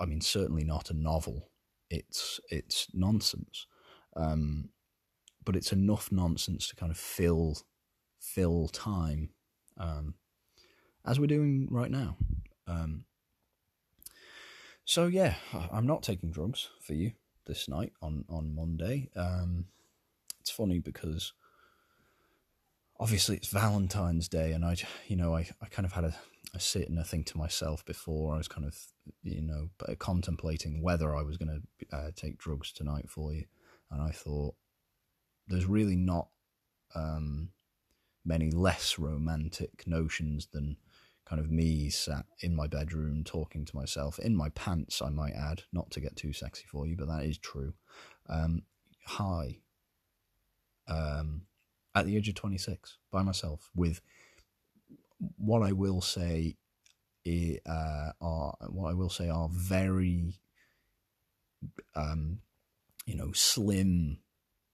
I 0.00 0.06
mean, 0.06 0.22
certainly 0.22 0.64
not 0.64 0.90
a 0.90 0.94
novel. 0.94 1.50
It's 1.90 2.40
it's 2.48 2.88
nonsense, 2.94 3.66
um, 4.16 4.70
but 5.44 5.54
it's 5.54 5.72
enough 5.72 6.10
nonsense 6.10 6.68
to 6.68 6.76
kind 6.76 6.90
of 6.90 6.96
fill 6.96 7.58
fill 8.22 8.68
time, 8.68 9.30
um, 9.76 10.14
as 11.04 11.18
we're 11.18 11.26
doing 11.26 11.68
right 11.70 11.90
now. 11.90 12.16
Um, 12.66 13.04
so 14.84 15.06
yeah, 15.06 15.34
I'm 15.70 15.86
not 15.86 16.02
taking 16.02 16.30
drugs 16.30 16.68
for 16.80 16.94
you 16.94 17.12
this 17.46 17.68
night 17.68 17.92
on 18.00 18.24
on 18.28 18.54
Monday. 18.54 19.10
Um, 19.16 19.66
it's 20.40 20.50
funny 20.50 20.78
because 20.78 21.32
obviously 22.98 23.36
it's 23.36 23.48
Valentine's 23.48 24.28
Day, 24.28 24.52
and 24.52 24.64
I, 24.64 24.76
you 25.08 25.16
know, 25.16 25.34
I, 25.34 25.48
I 25.60 25.66
kind 25.66 25.86
of 25.86 25.92
had 25.92 26.04
a, 26.04 26.14
a 26.54 26.60
sit 26.60 26.88
and 26.88 26.98
a 26.98 27.04
think 27.04 27.26
to 27.26 27.38
myself 27.38 27.84
before 27.84 28.34
I 28.34 28.38
was 28.38 28.48
kind 28.48 28.66
of, 28.66 28.76
you 29.22 29.42
know, 29.42 29.70
contemplating 29.98 30.82
whether 30.82 31.14
I 31.16 31.22
was 31.22 31.36
going 31.36 31.62
to 31.90 31.96
uh, 31.96 32.10
take 32.14 32.38
drugs 32.38 32.72
tonight 32.72 33.08
for 33.08 33.32
you, 33.32 33.44
and 33.90 34.00
I 34.00 34.10
thought 34.10 34.54
there's 35.48 35.66
really 35.66 35.96
not 35.96 36.28
um, 36.94 37.50
many 38.24 38.50
less 38.50 38.98
romantic 38.98 39.86
notions 39.86 40.48
than 40.52 40.76
kind 41.24 41.40
of 41.40 41.50
me 41.50 41.88
sat 41.88 42.26
in 42.40 42.54
my 42.54 42.66
bedroom 42.66 43.24
talking 43.24 43.64
to 43.64 43.76
myself 43.76 44.18
in 44.18 44.36
my 44.36 44.48
pants, 44.50 45.00
I 45.00 45.08
might 45.10 45.34
add, 45.34 45.62
not 45.72 45.90
to 45.92 46.00
get 46.00 46.16
too 46.16 46.32
sexy 46.32 46.64
for 46.70 46.86
you, 46.86 46.96
but 46.96 47.08
that 47.08 47.24
is 47.24 47.38
true. 47.38 47.74
Um, 48.28 48.62
high, 49.04 49.58
um, 50.88 51.42
at 51.94 52.06
the 52.06 52.16
age 52.16 52.28
of 52.28 52.34
26, 52.34 52.98
by 53.10 53.22
myself, 53.22 53.70
with 53.74 54.00
what 55.36 55.62
I 55.62 55.72
will 55.72 56.00
say 56.00 56.56
uh, 57.66 58.10
are 58.20 58.54
what 58.68 58.90
I 58.90 58.94
will 58.94 59.10
say 59.10 59.28
are 59.28 59.48
very, 59.50 60.40
um, 61.94 62.40
you 63.06 63.14
know, 63.14 63.30
slim 63.32 64.18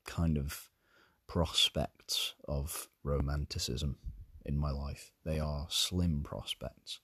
kind 0.06 0.38
of 0.38 0.70
prospects 1.28 2.35
of 2.49 2.88
romanticism 3.04 3.99
in 4.44 4.58
my 4.58 4.70
life. 4.70 5.12
They 5.25 5.38
are 5.38 5.66
slim 5.70 6.23
prospects, 6.25 7.00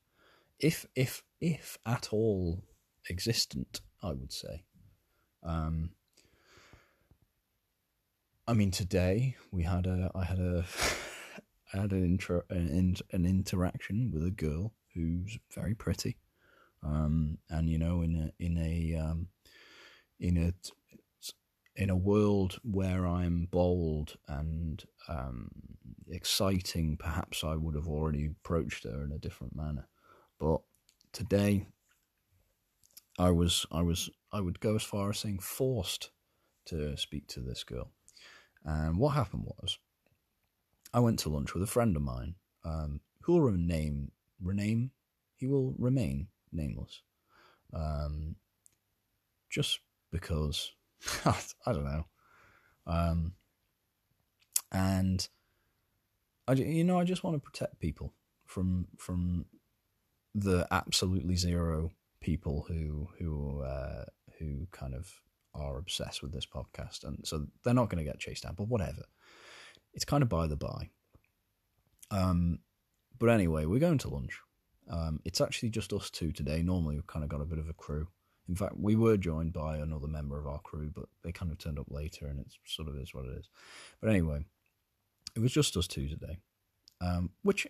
if 0.59 0.87
if 0.97 1.23
if 1.41 1.79
at 1.87 2.09
all 2.13 2.65
existent. 3.09 3.81
I 4.03 4.13
would 4.13 4.33
say. 4.33 4.65
Um, 5.43 5.91
I 8.47 8.53
mean, 8.53 8.71
today 8.71 9.37
we 9.51 9.63
had 9.63 9.87
a 9.87 10.11
I 10.15 10.25
had 10.25 10.39
a 10.39 10.65
I 11.73 11.81
had 11.81 11.93
an 11.93 12.05
intro 12.05 12.43
an, 12.51 12.97
an 13.13 13.25
interaction 13.25 14.11
with 14.13 14.25
a 14.25 14.31
girl 14.31 14.75
who's 14.95 15.39
very 15.55 15.75
pretty, 15.75 16.19
um, 16.83 17.39
and 17.49 17.71
you 17.71 17.79
know 17.79 18.03
in 18.03 18.15
a 18.15 18.45
in 18.45 18.59
a 18.59 18.97
um, 19.01 19.29
in 20.21 20.37
a 20.37 20.53
in 21.77 21.91
a 21.91 21.97
world 21.97 22.59
where 22.63 23.07
I'm 23.07 23.49
bold 23.51 24.17
and 24.29 24.85
um, 25.09 25.51
exciting, 26.09 26.97
perhaps 26.97 27.43
I 27.43 27.57
would 27.57 27.75
have 27.75 27.89
already 27.89 28.27
approached 28.27 28.85
her 28.85 29.05
in 29.05 29.13
a 29.13 29.19
different 29.19 29.57
manner. 29.57 29.89
But 30.39 30.61
today, 31.13 31.67
I 33.19 33.31
was, 33.31 33.67
I 33.73 33.83
was, 33.83 34.11
I 34.33 34.41
would 34.41 34.61
go 34.61 34.77
as 34.77 34.83
far 34.83 35.11
as 35.11 35.19
saying 35.19 35.41
forced 35.41 36.11
to 36.67 36.97
speak 36.97 37.27
to 37.29 37.41
this 37.41 37.65
girl. 37.65 37.91
And 38.65 38.99
what 38.99 39.11
happened 39.11 39.45
was, 39.45 39.79
I 40.93 41.01
went 41.01 41.19
to 41.21 41.29
lunch 41.29 41.55
with 41.55 41.63
a 41.63 41.69
friend 41.69 41.97
of 41.97 42.03
mine 42.03 42.37
um, 42.65 43.01
who 43.23 43.35
will 43.35 43.43
remain, 43.43 44.13
rename, 44.41 44.93
he 45.37 45.47
will 45.47 45.75
remain 45.77 46.29
nameless, 46.53 47.03
um, 47.73 48.37
just 49.51 49.81
because 50.13 50.73
I 51.25 51.73
don't 51.73 51.85
know. 51.85 52.05
Um, 52.87 53.33
and 54.73 55.27
I, 56.47 56.53
you 56.53 56.85
know, 56.85 56.99
I 56.99 57.05
just 57.05 57.25
want 57.25 57.37
to 57.37 57.41
protect 57.41 57.81
people 57.81 58.13
from 58.47 58.89
from 58.99 59.47
the 60.35 60.67
absolutely 60.71 61.37
zero 61.37 61.93
people 62.21 62.67
who 62.69 63.09
who 63.19 63.63
uh, 63.63 64.05
who 64.39 64.67
kind 64.73 64.95
of 64.95 65.11
are 65.55 65.79
obsessed 65.79 66.23
with 66.23 66.33
this 66.33 66.47
podcast, 66.47 67.05
and 67.05 67.19
so 67.25 67.47
they're 67.63 67.75
not 67.75 67.89
going 67.89 68.05
to 68.05 68.11
get 68.11 68.19
chased 68.19 68.45
out. 68.45 68.57
But 68.57 68.69
whatever, 68.69 69.05
it's 69.95 70.05
kind 70.05 70.23
of 70.23 70.29
by 70.29 70.47
the 70.47 70.57
by. 70.57 70.91
Um, 72.11 72.59
but 73.19 73.31
anyway, 73.31 73.65
we're 73.65 73.79
going 73.79 73.99
to 73.99 74.09
lunch. 74.09 74.39
Um, 74.91 75.21
it's 75.25 75.41
actually 75.41 75.71
just 75.71 75.93
us 75.93 76.11
two 76.11 76.33
today. 76.33 76.63
Normally, 76.63 76.97
we've 76.97 77.07
kind 77.07 77.25
of 77.25 77.31
got 77.31 77.41
a 77.41 77.47
bit 77.47 77.59
of 77.59 77.69
a 77.69 77.73
crew. 77.73 78.09
In 78.49 78.55
fact, 78.55 78.75
we 78.77 78.95
were 78.95 79.17
joined 79.17 79.53
by 79.53 79.79
another 79.79 80.07
member 80.07 80.39
of 80.39 80.47
our 80.47 80.61
crew, 80.61 80.91
but 80.95 81.07
they 81.23 81.33
kind 81.33 81.51
of 81.51 81.59
turned 81.59 81.79
up 81.79 81.91
later, 81.91 82.27
and 82.27 82.41
it 82.41 82.53
sort 82.67 82.89
of 82.89 82.97
is 82.97 83.15
what 83.15 83.25
it 83.25 83.39
is. 83.39 83.49
But 84.01 84.11
anyway, 84.11 84.45
it 85.35 85.41
was 85.41 85.53
just 85.53 85.77
us 85.77 85.87
two 85.87 86.09
today, 86.09 86.39
um, 87.01 87.31
which, 87.43 87.67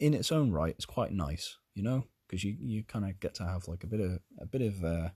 in 0.00 0.14
its 0.14 0.32
own 0.32 0.52
right, 0.52 0.74
is 0.78 0.86
quite 0.86 1.12
nice, 1.12 1.58
you 1.74 1.82
know, 1.82 2.04
because 2.26 2.44
you, 2.44 2.56
you 2.58 2.82
kind 2.82 3.04
of 3.04 3.20
get 3.20 3.34
to 3.34 3.44
have 3.44 3.68
like 3.68 3.84
a 3.84 3.86
bit 3.86 4.00
of 4.00 4.18
a 4.38 4.46
bit 4.46 4.62
of 4.62 4.84
uh, 4.84 5.10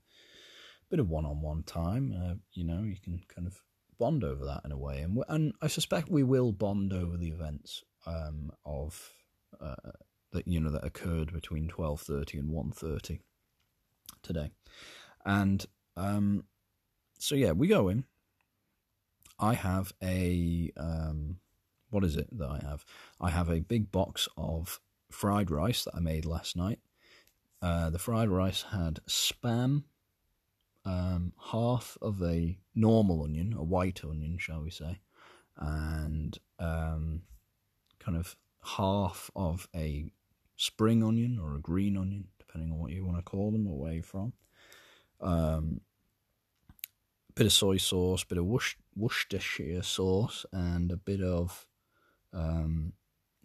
bit 0.90 1.00
of 1.00 1.09
one 1.09 1.25
on 1.25 1.40
one 1.40 1.62
time. 1.62 2.14
Uh, 2.14 2.35
you 2.52 2.64
know, 2.64 2.82
you 2.82 2.97
can 3.02 3.23
kind 3.35 3.47
of 3.47 3.62
bond 3.99 4.23
over 4.23 4.44
that 4.44 4.61
in 4.66 4.73
a 4.73 4.78
way, 4.78 5.00
and 5.00 5.18
and 5.28 5.54
I 5.62 5.68
suspect 5.68 6.11
we 6.11 6.25
will 6.25 6.52
bond 6.52 6.92
over 6.92 7.16
the 7.16 7.28
events 7.28 7.82
um, 8.06 8.50
of 8.66 9.14
uh, 9.59 9.92
that 10.32 10.47
you 10.47 10.61
know 10.61 10.71
that 10.71 10.85
occurred 10.85 11.32
between 11.32 11.68
twelve 11.68 12.02
thirty 12.02 12.38
and 12.38 12.50
one 12.50 12.71
thirty 12.71 13.21
today. 14.23 14.50
And 15.25 15.64
um, 15.97 16.45
so, 17.19 17.35
yeah, 17.35 17.52
we 17.52 17.69
go 17.69 17.88
in. 17.88 18.05
I 19.38 19.55
have 19.55 19.93
a. 20.02 20.73
Um, 20.76 21.38
what 21.91 22.05
is 22.05 22.17
it 22.17 22.29
that 22.38 22.49
I 22.49 22.61
have? 22.67 22.85
I 23.21 23.31
have 23.31 23.50
a 23.50 23.61
big 23.61 23.93
box 23.93 24.29
of 24.37 24.81
fried 25.11 25.50
rice 25.50 25.85
that 25.85 25.95
I 25.95 26.00
made 26.00 26.25
last 26.25 26.57
night. 26.57 26.79
Uh, 27.61 27.91
the 27.91 27.99
fried 27.99 28.29
rice 28.29 28.64
had 28.73 29.00
spam, 29.09 29.85
um, 30.85 31.33
half 31.52 31.97
of 32.02 32.23
a 32.23 32.59
normal 32.75 33.23
onion, 33.23 33.55
a 33.57 33.62
white 33.62 34.02
onion, 34.05 34.38
shall 34.38 34.62
we 34.62 34.71
say, 34.71 35.00
and 35.57 36.38
um, 36.59 37.23
kind 38.00 38.17
of 38.17 38.35
half 38.64 39.31
of 39.37 39.69
a 39.75 40.07
spring 40.57 41.05
onion 41.05 41.38
or 41.41 41.55
a 41.55 41.61
green 41.61 41.97
onion, 41.97 42.29
depending 42.52 42.73
on 42.73 42.78
what 42.78 42.92
you 42.92 43.04
want 43.04 43.16
to 43.16 43.23
call 43.23 43.50
them 43.50 43.66
you're 43.66 44.02
from. 44.02 44.32
Um, 45.21 45.80
bit 47.35 47.47
of 47.47 47.52
soy 47.52 47.78
sauce, 47.78 48.25
bit 48.25 48.38
of 48.38 48.47
Worcestershire 48.94 49.82
sauce, 49.82 50.44
and 50.52 50.92
a 50.92 50.97
bit 50.97 51.23
of 51.23 51.66
um, 52.35 52.92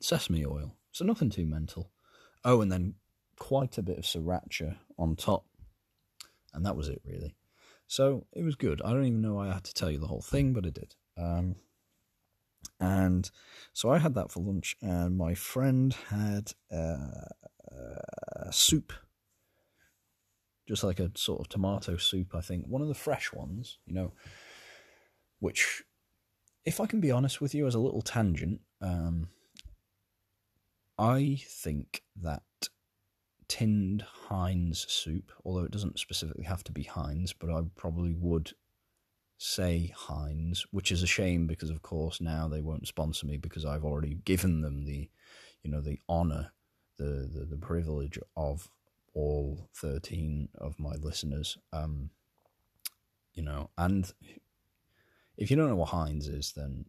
sesame 0.01 0.45
oil. 0.45 0.75
So 0.91 1.05
nothing 1.05 1.29
too 1.29 1.45
mental. 1.45 1.91
Oh, 2.43 2.61
and 2.61 2.71
then 2.71 2.95
quite 3.39 3.77
a 3.77 3.83
bit 3.83 3.97
of 3.97 4.03
sriracha 4.03 4.77
on 4.97 5.15
top. 5.15 5.45
And 6.53 6.65
that 6.65 6.75
was 6.75 6.89
it, 6.89 7.01
really. 7.05 7.35
So 7.85 8.25
it 8.33 8.43
was 8.43 8.55
good. 8.55 8.81
I 8.83 8.91
don't 8.91 9.05
even 9.05 9.21
know 9.21 9.35
why 9.35 9.47
I 9.47 9.53
had 9.53 9.63
to 9.65 9.73
tell 9.73 9.91
you 9.91 9.99
the 9.99 10.07
whole 10.07 10.21
thing, 10.21 10.51
but 10.53 10.65
I 10.65 10.69
did. 10.69 10.95
Um, 11.15 11.55
and 12.79 13.29
so 13.73 13.89
I 13.89 13.99
had 13.99 14.15
that 14.15 14.31
for 14.31 14.41
lunch, 14.41 14.75
and 14.81 15.17
my 15.17 15.33
friend 15.33 15.95
had 16.09 16.51
uh, 16.71 17.29
uh, 18.37 18.51
soup, 18.51 18.93
just 20.67 20.83
like 20.83 20.99
a 20.99 21.11
sort 21.15 21.39
of 21.39 21.49
tomato 21.49 21.97
soup, 21.97 22.35
I 22.35 22.41
think. 22.41 22.65
One 22.67 22.81
of 22.81 22.87
the 22.87 22.93
fresh 22.93 23.33
ones, 23.33 23.77
you 23.85 23.93
know, 23.93 24.13
which, 25.39 25.83
if 26.65 26.79
I 26.79 26.85
can 26.85 26.99
be 26.99 27.11
honest 27.11 27.41
with 27.41 27.55
you, 27.55 27.67
as 27.67 27.75
a 27.75 27.79
little 27.79 28.01
tangent, 28.01 28.61
um, 28.81 29.29
I 30.97 31.39
think 31.47 32.03
that 32.21 32.43
tinned 33.47 34.01
Heinz 34.01 34.85
soup, 34.89 35.31
although 35.45 35.63
it 35.63 35.71
doesn't 35.71 35.99
specifically 35.99 36.43
have 36.43 36.63
to 36.65 36.71
be 36.71 36.83
Heinz, 36.83 37.33
but 37.33 37.49
I 37.49 37.61
probably 37.75 38.13
would 38.13 38.51
say 39.37 39.93
Heinz, 39.95 40.65
which 40.71 40.91
is 40.91 41.03
a 41.03 41.07
shame 41.07 41.47
because 41.47 41.69
of 41.69 41.81
course 41.81 42.19
now 42.19 42.47
they 42.47 42.61
won't 42.61 42.87
sponsor 42.87 43.27
me 43.27 43.37
because 43.37 43.65
I've 43.65 43.85
already 43.85 44.15
given 44.25 44.61
them 44.61 44.83
the, 44.83 45.09
you 45.63 45.71
know, 45.71 45.81
the 45.81 45.99
honor, 46.09 46.51
the 46.97 47.29
the, 47.33 47.45
the 47.49 47.57
privilege 47.57 48.19
of 48.35 48.69
all 49.13 49.69
thirteen 49.73 50.49
of 50.57 50.79
my 50.79 50.95
listeners. 50.95 51.57
Um, 51.73 52.09
you 53.33 53.43
know, 53.43 53.69
and 53.77 54.11
if 55.37 55.51
you 55.51 55.57
don't 55.57 55.69
know 55.69 55.75
what 55.75 55.89
Heinz 55.89 56.27
is, 56.27 56.53
then 56.55 56.85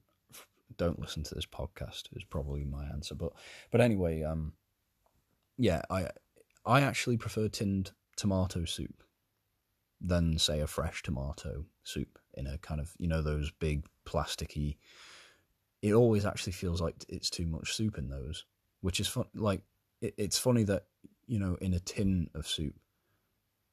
don't 0.77 0.99
listen 0.99 1.23
to 1.25 1.35
this 1.35 1.47
podcast. 1.47 2.05
Is 2.12 2.25
probably 2.25 2.65
my 2.65 2.85
answer. 2.87 3.15
But 3.15 3.33
but 3.71 3.81
anyway, 3.81 4.23
um, 4.23 4.55
yeah, 5.57 5.83
I 5.91 6.09
I 6.65 6.81
actually 6.81 7.17
prefer 7.17 7.49
tinned 7.49 7.93
tomato 8.17 8.65
soup 8.65 9.03
than 10.00 10.38
say 10.38 10.61
a 10.61 10.67
fresh 10.67 11.03
tomato 11.03 11.65
soup 11.83 12.19
in 12.35 12.47
a 12.47 12.59
kind 12.59 12.81
of 12.81 12.95
you 12.99 13.09
know 13.09 13.23
those 13.23 13.50
big 13.59 13.87
plasticky. 14.07 14.77
It 15.83 15.93
always 15.93 16.27
actually 16.27 16.53
feels 16.53 16.81
like 16.81 17.05
it's 17.09 17.31
too 17.31 17.47
much 17.47 17.75
soup 17.75 17.99
in 17.99 18.09
those, 18.09 18.45
which 18.81 19.00
is 19.00 19.07
fun. 19.07 19.27
Like 19.35 19.62
it, 20.00 20.14
it's 20.17 20.38
funny 20.38 20.64
that 20.64 20.85
you 21.26 21.38
know 21.38 21.57
in 21.61 21.75
a 21.75 21.81
tin 21.81 22.31
of 22.35 22.47
soup, 22.47 22.75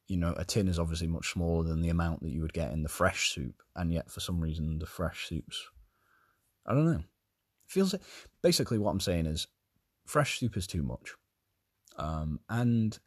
you 0.08 0.18
know 0.18 0.34
a 0.38 0.46
tin 0.46 0.68
is 0.68 0.80
obviously 0.80 1.08
much 1.08 1.32
smaller 1.32 1.64
than 1.64 1.82
the 1.82 1.90
amount 1.90 2.22
that 2.24 2.32
you 2.32 2.42
would 2.42 2.54
get 2.54 2.72
in 2.72 2.84
the 2.84 2.90
fresh 2.90 3.34
soup, 3.34 3.62
and 3.76 3.92
yet 3.94 4.10
for 4.10 4.20
some 4.20 4.40
reason 4.40 4.80
the 4.80 4.86
fresh 4.86 5.28
soups, 5.28 5.64
I 6.66 6.74
don't 6.74 6.86
know, 6.86 7.04
feels 7.68 7.96
basically 8.42 8.78
what 8.78 8.92
I'm 8.92 9.00
saying 9.00 9.26
is 9.26 9.48
fresh 10.06 10.40
soup 10.40 10.58
is 10.58 10.68
too 10.68 10.84
much, 10.84 11.14
um, 11.98 12.40
and 12.50 12.98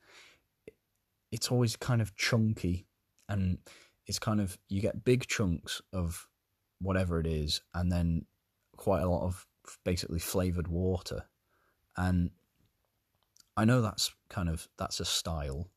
it's 1.31 1.51
always 1.51 1.77
kind 1.77 2.01
of 2.01 2.17
chunky 2.17 2.87
and 3.29 3.59
it's 4.07 4.19
kind 4.19 4.41
of 4.41 4.59
you 4.69 4.81
get 4.81 5.05
big 5.05 5.27
chunks 5.27 5.83
of 5.93 6.27
whatever 6.81 7.21
it 7.21 7.27
is, 7.27 7.61
and 7.75 7.93
then 7.93 8.25
quite 8.77 9.03
a 9.03 9.09
lot 9.09 9.25
of 9.25 9.47
basically 9.85 10.19
flavored 10.19 10.69
water. 10.69 11.25
And 11.97 12.31
I 13.59 13.65
know 13.65 13.83
that's 13.83 14.13
kind 14.31 14.49
of 14.49 14.69
that's 14.79 15.01
a 15.01 15.05
style, 15.05 15.73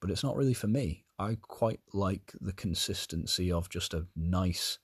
but 0.00 0.10
it's 0.10 0.24
not 0.24 0.36
really 0.36 0.54
for 0.54 0.66
me. 0.66 1.04
I 1.20 1.36
quite 1.40 1.78
like 1.92 2.32
the 2.40 2.52
consistency 2.52 3.52
of 3.52 3.68
just 3.68 3.94
a 3.94 4.08
nice 4.16 4.80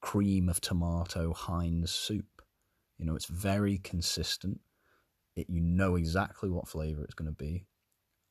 cream 0.00 0.48
of 0.48 0.58
tomato 0.62 1.34
Heinz 1.34 1.90
soup. 1.90 2.40
You 2.96 3.04
know, 3.04 3.14
it's 3.14 3.26
very 3.26 3.76
consistent. 3.76 4.60
It 5.36 5.50
you 5.50 5.60
know 5.60 5.96
exactly 5.96 6.48
what 6.48 6.66
flavor 6.66 7.04
it's 7.04 7.12
going 7.12 7.30
to 7.30 7.36
be. 7.36 7.66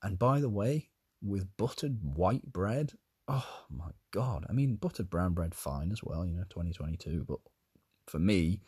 And 0.01 0.17
by 0.17 0.39
the 0.39 0.49
way, 0.49 0.89
with 1.21 1.55
buttered 1.55 1.99
white 2.01 2.51
bread, 2.51 2.93
oh 3.27 3.65
my 3.69 3.91
god! 4.10 4.47
I 4.49 4.53
mean, 4.53 4.75
buttered 4.75 5.12
brown 5.12 5.36
bread, 5.36 5.53
fine 5.53 5.91
as 5.91 6.01
well. 6.03 6.25
You 6.25 6.34
know, 6.34 6.45
2022. 6.49 7.25
But 7.27 7.41
for 8.08 8.17
me, 8.17 8.62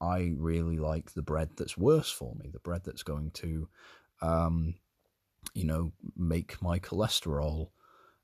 I 0.00 0.34
really 0.36 0.78
like 0.78 1.12
the 1.14 1.22
bread 1.22 1.50
that's 1.56 1.76
worse 1.76 2.12
for 2.12 2.36
me. 2.36 2.48
The 2.50 2.60
bread 2.60 2.82
that's 2.84 3.02
going 3.02 3.32
to, 3.32 3.68
um, 4.22 4.74
you 5.54 5.64
know, 5.64 5.92
make 6.16 6.60
my 6.62 6.78
cholesterol 6.78 7.68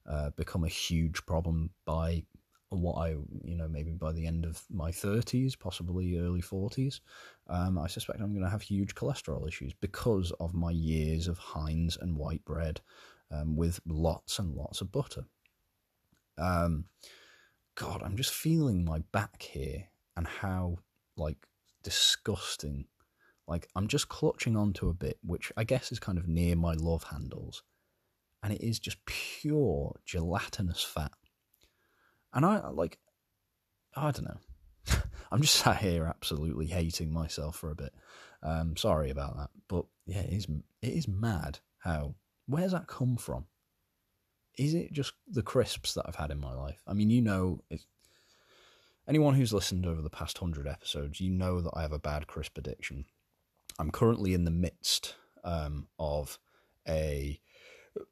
uh, 0.08 0.30
become 0.30 0.64
a 0.64 0.68
huge 0.68 1.24
problem 1.26 1.70
by 1.84 2.22
what 2.70 2.94
I, 2.94 3.10
you 3.44 3.56
know, 3.56 3.68
maybe 3.68 3.92
by 3.92 4.12
the 4.12 4.26
end 4.26 4.44
of 4.44 4.62
my 4.70 4.90
30s, 4.90 5.58
possibly 5.58 6.18
early 6.18 6.42
40s, 6.42 7.00
um, 7.48 7.78
I 7.78 7.86
suspect 7.86 8.20
I'm 8.20 8.32
going 8.32 8.44
to 8.44 8.50
have 8.50 8.62
huge 8.62 8.94
cholesterol 8.94 9.46
issues 9.46 9.72
because 9.72 10.32
of 10.40 10.54
my 10.54 10.70
years 10.70 11.28
of 11.28 11.38
Heinz 11.38 11.96
and 12.00 12.16
white 12.16 12.44
bread 12.44 12.80
um, 13.30 13.56
with 13.56 13.80
lots 13.86 14.38
and 14.38 14.54
lots 14.54 14.80
of 14.80 14.92
butter. 14.92 15.24
Um, 16.38 16.86
God, 17.76 18.02
I'm 18.04 18.16
just 18.16 18.32
feeling 18.32 18.84
my 18.84 19.00
back 19.12 19.42
here 19.42 19.84
and 20.16 20.26
how 20.26 20.78
like 21.16 21.46
disgusting. 21.82 22.86
Like 23.48 23.68
I'm 23.76 23.88
just 23.88 24.08
clutching 24.08 24.56
onto 24.56 24.88
a 24.88 24.94
bit, 24.94 25.18
which 25.22 25.52
I 25.56 25.64
guess 25.64 25.92
is 25.92 26.00
kind 26.00 26.18
of 26.18 26.28
near 26.28 26.56
my 26.56 26.74
love 26.74 27.04
handles, 27.04 27.62
and 28.42 28.52
it 28.52 28.60
is 28.62 28.78
just 28.78 29.04
pure 29.06 29.96
gelatinous 30.04 30.82
fat. 30.82 31.12
And 32.32 32.44
I 32.44 32.68
like, 32.68 32.98
I 33.94 34.10
don't 34.10 34.24
know. 34.24 35.00
I'm 35.30 35.40
just 35.40 35.54
sat 35.54 35.78
here 35.78 36.06
absolutely 36.06 36.66
hating 36.66 37.12
myself 37.12 37.56
for 37.56 37.70
a 37.70 37.76
bit. 37.76 37.94
Um, 38.42 38.76
sorry 38.76 39.10
about 39.10 39.36
that, 39.36 39.50
but 39.68 39.86
yeah, 40.06 40.20
it 40.20 40.32
is. 40.32 40.46
It 40.82 40.92
is 40.92 41.08
mad 41.08 41.60
how. 41.78 42.14
Where's 42.48 42.72
that 42.72 42.86
come 42.86 43.16
from? 43.16 43.46
is 44.56 44.74
it 44.74 44.92
just 44.92 45.12
the 45.28 45.42
crisps 45.42 45.94
that 45.94 46.04
I've 46.06 46.16
had 46.16 46.30
in 46.30 46.40
my 46.40 46.54
life? 46.54 46.82
I 46.86 46.94
mean, 46.94 47.10
you 47.10 47.20
know, 47.20 47.60
anyone 49.06 49.34
who's 49.34 49.52
listened 49.52 49.86
over 49.86 50.00
the 50.00 50.10
past 50.10 50.38
hundred 50.38 50.66
episodes, 50.66 51.20
you 51.20 51.30
know 51.30 51.60
that 51.60 51.72
I 51.74 51.82
have 51.82 51.92
a 51.92 51.98
bad 51.98 52.26
crisp 52.26 52.56
addiction. 52.56 53.04
I'm 53.78 53.90
currently 53.90 54.34
in 54.34 54.44
the 54.44 54.50
midst 54.50 55.14
um, 55.44 55.88
of 55.98 56.38
a 56.88 57.40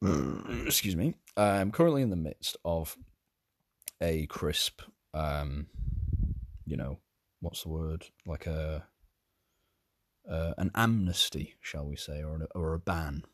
excuse 0.67 0.97
me. 0.97 1.15
I'm 1.37 1.73
currently 1.73 2.03
in 2.03 2.11
the 2.11 2.17
midst 2.17 2.57
of 2.65 2.97
a 4.01 4.27
crisp. 4.27 4.83
Um, 5.13 5.67
you 6.65 6.77
know, 6.77 6.99
what's 7.41 7.63
the 7.63 7.69
word? 7.69 8.07
Like 8.27 8.47
a 8.47 8.87
uh, 10.29 10.55
an 10.57 10.71
amnesty, 10.75 11.55
shall 11.61 11.87
we 11.87 11.97
say, 11.97 12.23
or 12.23 12.47
or 12.55 12.75
a 12.75 12.79
ban, 12.79 13.25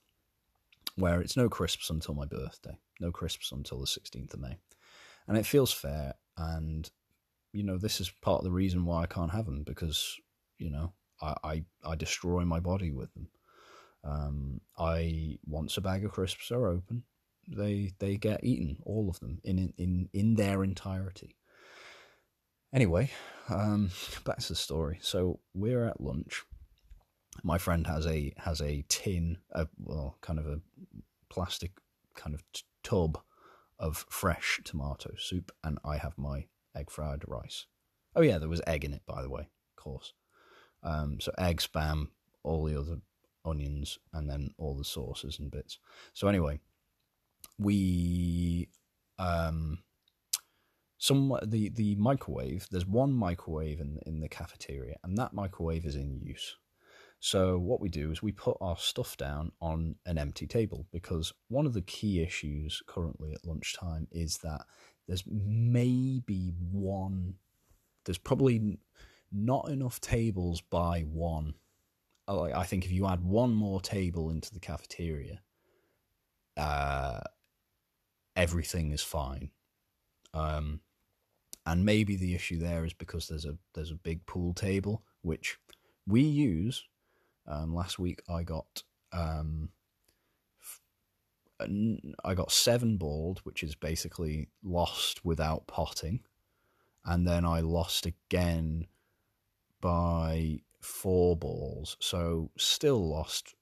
where 0.96 1.20
it's 1.20 1.36
no 1.36 1.48
crisps 1.48 1.90
until 1.90 2.14
my 2.14 2.26
birthday 2.26 2.78
no 3.00 3.10
crisps 3.10 3.50
until 3.50 3.80
the 3.80 3.86
16th 3.86 4.34
of 4.34 4.40
May. 4.40 4.58
And 5.26 5.36
it 5.36 5.46
feels 5.46 5.72
fair. 5.72 6.14
And, 6.36 6.88
you 7.52 7.64
know, 7.64 7.78
this 7.78 8.00
is 8.00 8.10
part 8.22 8.38
of 8.38 8.44
the 8.44 8.50
reason 8.50 8.84
why 8.84 9.02
I 9.02 9.06
can't 9.06 9.32
have 9.32 9.46
them 9.46 9.64
because, 9.64 10.16
you 10.58 10.70
know, 10.70 10.92
I, 11.20 11.34
I, 11.44 11.64
I 11.84 11.94
destroy 11.96 12.44
my 12.44 12.60
body 12.60 12.90
with 12.90 13.12
them. 13.14 13.28
Um, 14.02 14.60
I 14.78 15.38
once 15.46 15.76
a 15.76 15.82
bag 15.82 16.04
of 16.04 16.12
crisps 16.12 16.50
are 16.50 16.66
open, 16.66 17.04
they 17.46 17.92
they 17.98 18.16
get 18.16 18.44
eaten, 18.44 18.78
all 18.84 19.08
of 19.08 19.20
them 19.20 19.40
in 19.44 19.72
in 19.76 20.08
in 20.12 20.34
their 20.34 20.64
entirety. 20.64 21.36
Anyway, 22.72 23.10
um, 23.48 23.90
back 24.24 24.38
to 24.38 24.48
the 24.48 24.54
story. 24.54 24.98
So 25.02 25.40
we're 25.54 25.86
at 25.86 26.00
lunch. 26.00 26.44
My 27.42 27.58
friend 27.58 27.86
has 27.86 28.06
a 28.06 28.32
has 28.38 28.60
a 28.60 28.84
tin, 28.88 29.38
a, 29.52 29.66
well, 29.78 30.16
kind 30.20 30.38
of 30.38 30.46
a 30.46 30.60
plastic 31.28 31.72
kind 32.14 32.34
of 32.34 32.42
tub 32.82 33.18
of 33.78 34.04
fresh 34.08 34.60
tomato 34.64 35.10
soup, 35.18 35.52
and 35.64 35.78
I 35.84 35.96
have 35.96 36.16
my 36.18 36.46
egg 36.76 36.90
fried 36.90 37.22
rice. 37.26 37.66
Oh 38.14 38.22
yeah, 38.22 38.38
there 38.38 38.48
was 38.48 38.62
egg 38.66 38.84
in 38.84 38.92
it, 38.92 39.02
by 39.06 39.22
the 39.22 39.30
way, 39.30 39.42
of 39.42 39.76
course. 39.82 40.12
Um, 40.82 41.20
so 41.20 41.32
egg, 41.38 41.58
spam, 41.58 42.08
all 42.42 42.64
the 42.64 42.78
other 42.78 42.98
onions, 43.44 43.98
and 44.12 44.28
then 44.28 44.50
all 44.58 44.76
the 44.76 44.84
sauces 44.84 45.38
and 45.38 45.50
bits. 45.50 45.78
So 46.12 46.28
anyway, 46.28 46.60
we 47.58 48.68
um, 49.18 49.78
some 50.98 51.36
the 51.42 51.70
the 51.70 51.96
microwave. 51.96 52.66
There's 52.70 52.86
one 52.86 53.12
microwave 53.12 53.80
in 53.80 53.98
in 54.06 54.20
the 54.20 54.28
cafeteria, 54.28 54.96
and 55.04 55.16
that 55.18 55.34
microwave 55.34 55.86
is 55.86 55.96
in 55.96 56.20
use. 56.20 56.56
So 57.20 57.58
what 57.58 57.82
we 57.82 57.90
do 57.90 58.10
is 58.10 58.22
we 58.22 58.32
put 58.32 58.56
our 58.62 58.78
stuff 58.78 59.16
down 59.18 59.52
on 59.60 59.96
an 60.06 60.16
empty 60.16 60.46
table 60.46 60.86
because 60.90 61.34
one 61.48 61.66
of 61.66 61.74
the 61.74 61.82
key 61.82 62.22
issues 62.22 62.82
currently 62.86 63.32
at 63.32 63.46
lunchtime 63.46 64.08
is 64.10 64.38
that 64.38 64.62
there's 65.06 65.24
maybe 65.26 66.54
one 66.72 67.34
there's 68.06 68.16
probably 68.16 68.78
not 69.32 69.68
enough 69.68 70.00
tables 70.00 70.60
by 70.60 71.00
one. 71.02 71.54
I 72.28 72.62
think 72.64 72.84
if 72.84 72.92
you 72.92 73.06
add 73.06 73.24
one 73.24 73.54
more 73.54 73.80
table 73.80 74.30
into 74.30 74.52
the 74.52 74.60
cafeteria, 74.60 75.40
uh, 76.56 77.20
everything 78.36 78.92
is 78.92 79.02
fine. 79.02 79.50
Um, 80.32 80.80
and 81.66 81.84
maybe 81.84 82.16
the 82.16 82.34
issue 82.34 82.58
there 82.58 82.84
is 82.84 82.92
because 82.92 83.26
there's 83.26 83.44
a 83.44 83.56
there's 83.74 83.90
a 83.90 83.96
big 83.96 84.24
pool 84.26 84.54
table 84.54 85.02
which 85.22 85.58
we 86.06 86.22
use. 86.22 86.84
Um, 87.46 87.74
last 87.74 87.98
week 87.98 88.22
I 88.28 88.44
got 88.44 88.82
um, 89.12 89.70
I 92.24 92.34
got 92.34 92.52
seven 92.52 92.96
balled, 92.96 93.40
which 93.44 93.62
is 93.62 93.74
basically 93.74 94.48
lost 94.62 95.24
without 95.24 95.66
potting, 95.66 96.20
and 97.04 97.26
then 97.26 97.44
I 97.44 97.60
lost 97.60 98.06
again 98.06 98.86
by 99.80 100.60
four 100.80 101.36
balls, 101.36 101.96
so 102.00 102.50
still 102.56 103.08
lost 103.08 103.54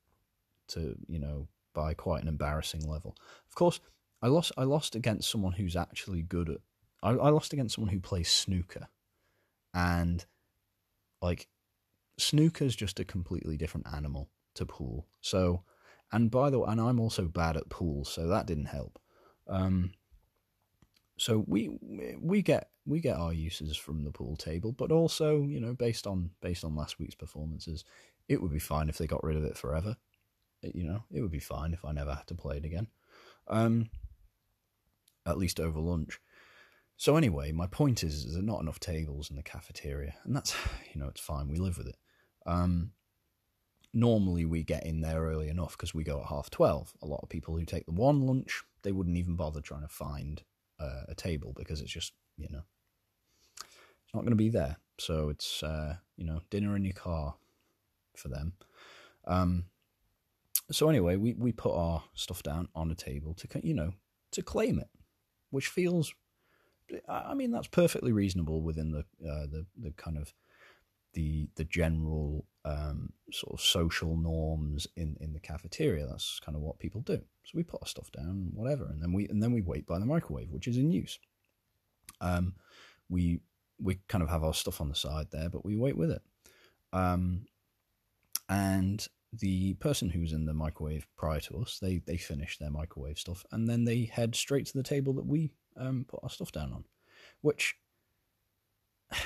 to 0.69 0.97
you 1.09 1.19
know 1.19 1.49
by 1.75 1.95
quite 1.95 2.23
an 2.23 2.29
embarrassing 2.29 2.89
level. 2.89 3.17
Of 3.49 3.55
course, 3.55 3.81
I 4.23 4.29
lost 4.29 4.53
I 4.57 4.65
lost 4.65 4.95
against 4.95 5.31
someone 5.31 5.53
who's 5.53 5.77
actually 5.77 6.23
good 6.23 6.49
at 6.49 6.59
I, 7.03 7.11
I 7.11 7.31
lost 7.31 7.53
against 7.53 7.75
someone 7.75 7.93
who 7.93 8.01
plays 8.01 8.31
snooker, 8.31 8.89
and 9.75 10.25
like 11.23 11.49
snooker's 12.19 12.77
just 12.77 13.01
a 13.01 13.05
completely 13.05 13.57
different 13.57 13.87
animal 13.93 14.29
to 14.55 14.67
pool. 14.67 15.07
So, 15.21 15.63
and 16.13 16.31
by 16.31 16.51
the 16.51 16.59
way, 16.61 16.69
and 16.71 16.81
I'm 16.81 17.01
also 17.01 17.29
bad 17.29 17.57
at 17.57 17.69
pool, 17.69 18.05
so 18.05 18.29
that 18.29 18.47
didn't 18.47 18.67
help. 18.67 18.99
Um, 19.47 19.93
so 21.19 21.45
we 21.47 21.71
we 22.21 22.43
get 22.43 22.71
we 22.87 23.01
get 23.01 23.17
our 23.17 23.33
uses 23.33 23.77
from 23.77 24.05
the 24.05 24.13
pool 24.13 24.37
table, 24.37 24.73
but 24.73 24.93
also 24.93 25.43
you 25.43 25.61
know 25.61 25.75
based 25.75 26.07
on 26.07 26.31
based 26.41 26.65
on 26.65 26.77
last 26.77 26.99
week's 26.99 27.15
performances, 27.15 27.85
it 28.29 28.41
would 28.41 28.53
be 28.53 28.59
fine 28.59 28.89
if 28.89 28.99
they 28.99 29.07
got 29.07 29.25
rid 29.25 29.37
of 29.37 29.45
it 29.45 29.57
forever. 29.57 29.97
You 30.63 30.85
know, 30.85 31.05
it 31.13 31.21
would 31.21 31.31
be 31.31 31.39
fine 31.39 31.73
if 31.73 31.85
I 31.85 31.93
never 31.93 32.15
had 32.15 32.27
to 32.29 32.35
play 32.35 32.57
it 32.57 32.65
again. 32.65 32.89
Um, 33.47 33.91
at 35.27 35.39
least 35.39 35.61
over 35.61 35.79
lunch. 35.79 36.21
So 36.97 37.17
anyway, 37.17 37.53
my 37.53 37.67
point 37.67 38.03
is, 38.03 38.25
is 38.25 38.33
there 38.33 38.43
are 38.43 38.47
not 38.47 38.61
enough 38.61 38.81
tables 38.81 39.31
in 39.31 39.37
the 39.37 39.43
cafeteria, 39.43 40.15
and 40.25 40.35
that's 40.35 40.55
you 40.95 41.01
know 41.01 41.09
it's 41.09 41.21
fine. 41.21 41.49
We 41.49 41.59
live 41.59 41.79
with 41.79 41.89
it. 41.89 41.97
Um, 42.47 42.93
normally 43.93 44.45
we 44.45 44.63
get 44.63 44.87
in 44.87 45.01
there 45.01 45.23
early 45.23 45.49
enough 45.49 45.73
because 45.73 45.95
we 45.95 46.05
go 46.05 46.21
at 46.21 46.29
half 46.29 46.49
twelve. 46.49 46.93
A 47.03 47.07
lot 47.07 47.21
of 47.23 47.29
people 47.29 47.57
who 47.57 47.65
take 47.65 47.87
the 47.87 47.93
one 47.93 48.23
lunch, 48.23 48.63
they 48.83 48.93
wouldn't 48.93 49.17
even 49.17 49.37
bother 49.37 49.61
trying 49.61 49.83
to 49.83 49.89
find 49.89 50.43
uh, 50.81 51.03
a 51.09 51.15
table 51.15 51.53
because 51.57 51.81
it's 51.81 51.93
just 51.93 52.13
you 52.37 52.49
know 52.51 52.63
it's 53.61 54.15
not 54.15 54.21
going 54.21 54.31
to 54.31 54.37
be 54.37 54.51
there. 54.51 54.77
So 54.99 55.29
it's 55.29 55.63
uh, 55.63 55.97
you 56.17 56.25
know 56.25 56.41
dinner 56.51 56.77
in 56.77 56.85
your 56.85 56.95
car 56.95 57.35
for 58.17 58.29
them. 58.29 58.55
Um, 59.27 59.65
so 60.71 60.89
anyway, 60.89 61.17
we 61.17 61.35
we 61.35 61.53
put 61.53 61.75
our 61.75 62.05
stuff 62.15 62.43
down 62.43 62.69
on 62.75 62.91
a 62.91 62.95
table 62.95 63.35
to 63.35 63.49
you 63.63 63.75
know 63.75 63.93
to 64.33 64.43
claim 64.43 64.79
it, 64.79 64.89
which 65.51 65.69
feels 65.69 66.13
I 67.09 67.35
mean, 67.35 67.51
that's 67.51 67.69
perfectly 67.69 68.13
reasonable 68.13 68.63
within 68.63 68.93
the 68.93 69.01
uh, 69.01 69.47
the 69.47 69.67
the 69.77 69.93
kind 69.93 70.17
of 70.17 70.33
the 71.13 71.49
the 71.57 71.65
general 71.65 72.47
um, 72.69 73.13
sort 73.33 73.55
of 73.55 73.65
social 73.65 74.17
norms 74.17 74.87
in, 74.97 75.17
in 75.21 75.33
the 75.33 75.41
cafeteria. 75.41 76.07
That's 76.07 76.41
kind 76.41 76.55
of 76.57 76.63
what 76.63 76.79
people 76.79 77.01
do. 77.01 77.21
So 77.45 77.53
we 77.55 77.63
put 77.63 77.81
our 77.83 77.89
stuff 77.89 78.13
down, 78.13 78.51
whatever, 78.53 78.85
and 78.85 79.03
then 79.03 79.13
we 79.13 79.27
and 79.29 79.43
then 79.43 79.53
we 79.53 79.63
wait 79.63 79.87
by 79.87 79.99
the 79.99 80.07
microwave, 80.07 80.51
which 80.51 80.69
is 80.69 80.77
in 80.77 80.91
use. 80.91 81.19
Um, 82.21 82.55
we 83.09 83.41
we 83.81 84.01
kind 84.09 84.23
of 84.23 84.29
have 84.29 84.45
our 84.45 84.55
stuff 84.55 84.81
on 84.81 84.89
the 84.89 84.95
side 84.95 85.29
there, 85.31 85.49
but 85.49 85.65
we 85.65 85.77
wait 85.77 85.97
with 85.97 86.11
it. 86.11 86.23
Um, 86.93 87.47
and 88.49 89.07
the 89.33 89.75
person 89.75 90.11
who's 90.11 90.33
in 90.33 90.45
the 90.45 90.55
microwave 90.55 91.07
prior 91.17 91.41
to 91.41 91.59
us, 91.59 91.79
they 91.81 92.03
they 92.07 92.19
finish 92.19 92.59
their 92.59 92.71
microwave 92.71 93.19
stuff, 93.19 93.47
and 93.51 93.67
then 93.67 93.85
they 93.85 94.05
head 94.05 94.35
straight 94.35 94.67
to 94.67 94.77
the 94.77 94.83
table 94.83 95.15
that 95.15 95.27
we 95.27 95.53
um, 95.79 96.05
put 96.07 96.21
our 96.23 96.31
stuff 96.31 96.53
down 96.53 96.73
on, 96.73 96.85
which. 97.41 97.77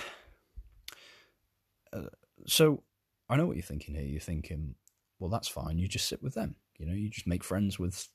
Uh, 1.94 2.08
so 2.46 2.82
I 3.32 3.36
know 3.36 3.46
what 3.46 3.56
you're 3.56 3.62
thinking 3.62 3.94
here. 3.94 4.04
You're 4.04 4.20
thinking, 4.20 4.74
well, 5.18 5.30
that's 5.30 5.48
fine. 5.48 5.78
You 5.78 5.88
just 5.88 6.06
sit 6.06 6.22
with 6.22 6.34
them. 6.34 6.54
You 6.78 6.84
know, 6.84 6.92
you 6.92 7.08
just 7.08 7.26
make 7.26 7.42
friends 7.42 7.78
with 7.78 8.08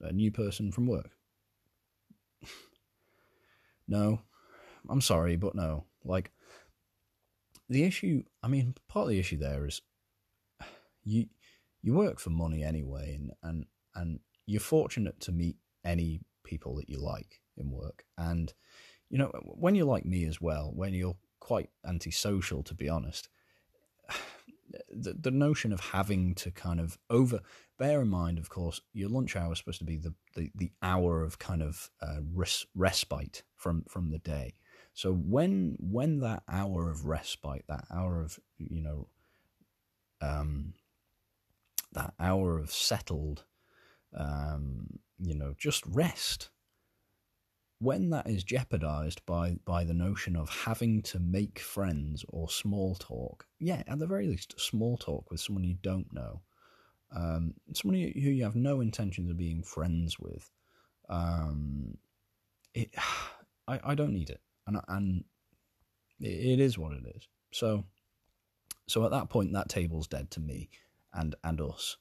a 0.00 0.12
new 0.12 0.30
person 0.30 0.70
from 0.70 0.86
work. 0.86 1.10
no, 3.88 4.20
I'm 4.88 5.00
sorry, 5.00 5.34
but 5.34 5.56
no. 5.56 5.86
Like, 6.04 6.30
the 7.68 7.82
issue, 7.82 8.22
I 8.44 8.46
mean, 8.46 8.76
part 8.86 9.06
of 9.06 9.08
the 9.10 9.18
issue 9.18 9.38
there 9.38 9.66
is 9.66 9.82
you 11.02 11.26
you 11.82 11.94
work 11.94 12.20
for 12.20 12.30
money 12.30 12.62
anyway, 12.62 13.16
and, 13.16 13.32
and, 13.42 13.66
and 13.96 14.20
you're 14.46 14.60
fortunate 14.60 15.18
to 15.22 15.32
meet 15.32 15.56
any 15.84 16.20
people 16.44 16.76
that 16.76 16.88
you 16.88 17.00
like 17.00 17.40
in 17.56 17.72
work. 17.72 18.04
And, 18.16 18.52
you 19.08 19.18
know, 19.18 19.32
when 19.42 19.74
you're 19.74 19.86
like 19.86 20.04
me 20.04 20.26
as 20.26 20.40
well, 20.40 20.70
when 20.72 20.94
you're 20.94 21.16
quite 21.40 21.70
antisocial, 21.84 22.62
to 22.62 22.74
be 22.74 22.88
honest, 22.88 23.28
the, 24.90 25.14
the 25.14 25.30
notion 25.30 25.72
of 25.72 25.80
having 25.80 26.34
to 26.36 26.50
kind 26.50 26.80
of 26.80 26.98
over 27.08 27.40
bear 27.78 28.02
in 28.02 28.08
mind, 28.08 28.38
of 28.38 28.50
course, 28.50 28.80
your 28.92 29.08
lunch 29.08 29.36
hour 29.36 29.52
is 29.52 29.58
supposed 29.58 29.78
to 29.78 29.84
be 29.84 29.96
the, 29.96 30.14
the, 30.36 30.50
the 30.54 30.70
hour 30.82 31.22
of 31.22 31.38
kind 31.38 31.62
of 31.62 31.90
uh, 32.02 32.18
res, 32.34 32.66
respite 32.74 33.42
from, 33.56 33.84
from 33.88 34.10
the 34.10 34.18
day. 34.18 34.54
So 34.92 35.12
when 35.12 35.76
when 35.78 36.20
that 36.20 36.42
hour 36.48 36.90
of 36.90 37.06
respite, 37.06 37.64
that 37.68 37.84
hour 37.90 38.20
of 38.20 38.38
you 38.58 38.82
know, 38.82 39.08
um, 40.20 40.74
that 41.92 42.12
hour 42.18 42.58
of 42.58 42.70
settled, 42.70 43.44
um, 44.14 44.98
you 45.18 45.34
know, 45.34 45.54
just 45.56 45.86
rest 45.86 46.50
when 47.80 48.10
that 48.10 48.28
is 48.28 48.44
jeopardized 48.44 49.24
by 49.24 49.56
by 49.64 49.84
the 49.84 49.94
notion 49.94 50.36
of 50.36 50.48
having 50.50 51.02
to 51.02 51.18
make 51.18 51.58
friends 51.58 52.24
or 52.28 52.48
small 52.48 52.94
talk, 52.94 53.46
yeah, 53.58 53.82
at 53.86 53.98
the 53.98 54.06
very 54.06 54.26
least, 54.26 54.54
small 54.60 54.96
talk 54.98 55.30
with 55.30 55.40
someone 55.40 55.64
you 55.64 55.76
don't 55.82 56.12
know, 56.12 56.42
um, 57.16 57.54
someone 57.72 57.98
who 57.98 58.30
you 58.30 58.44
have 58.44 58.54
no 58.54 58.80
intentions 58.80 59.30
of 59.30 59.38
being 59.38 59.62
friends 59.62 60.18
with, 60.18 60.50
um, 61.08 61.96
it, 62.74 62.94
I, 63.68 63.80
I 63.82 63.94
don't 63.94 64.12
need 64.12 64.30
it, 64.30 64.40
and 64.66 64.78
and 64.88 65.24
it 66.20 66.60
is 66.60 66.76
what 66.76 66.92
it 66.92 67.04
is. 67.16 67.28
So, 67.52 67.84
so 68.88 69.04
at 69.04 69.10
that 69.12 69.30
point, 69.30 69.54
that 69.54 69.70
table's 69.70 70.06
dead 70.06 70.30
to 70.32 70.40
me 70.40 70.68
and 71.14 71.34
and 71.42 71.60
us. 71.62 71.96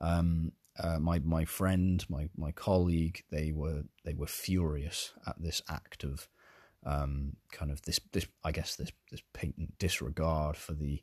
Um, 0.00 0.52
uh, 0.78 0.98
my 0.98 1.18
my 1.20 1.44
friend, 1.44 2.04
my 2.08 2.28
my 2.36 2.52
colleague, 2.52 3.24
they 3.30 3.52
were 3.52 3.82
they 4.04 4.14
were 4.14 4.26
furious 4.26 5.12
at 5.26 5.40
this 5.40 5.62
act 5.68 6.04
of 6.04 6.28
um, 6.86 7.36
kind 7.52 7.70
of 7.70 7.82
this 7.82 8.00
this 8.12 8.26
I 8.44 8.52
guess 8.52 8.76
this 8.76 8.92
this 9.10 9.22
patent 9.32 9.78
disregard 9.78 10.56
for 10.56 10.74
the 10.74 11.02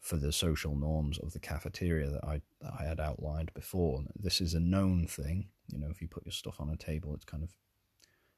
for 0.00 0.16
the 0.16 0.32
social 0.32 0.76
norms 0.76 1.18
of 1.18 1.32
the 1.32 1.40
cafeteria 1.40 2.10
that 2.10 2.24
I 2.24 2.42
that 2.60 2.74
I 2.78 2.84
had 2.84 3.00
outlined 3.00 3.52
before. 3.54 4.02
This 4.14 4.40
is 4.40 4.52
a 4.52 4.60
known 4.60 5.06
thing. 5.06 5.48
You 5.68 5.78
know, 5.78 5.88
if 5.90 6.02
you 6.02 6.08
put 6.08 6.26
your 6.26 6.32
stuff 6.32 6.60
on 6.60 6.68
a 6.68 6.76
table, 6.76 7.14
it's 7.14 7.24
kind 7.24 7.42
of 7.42 7.50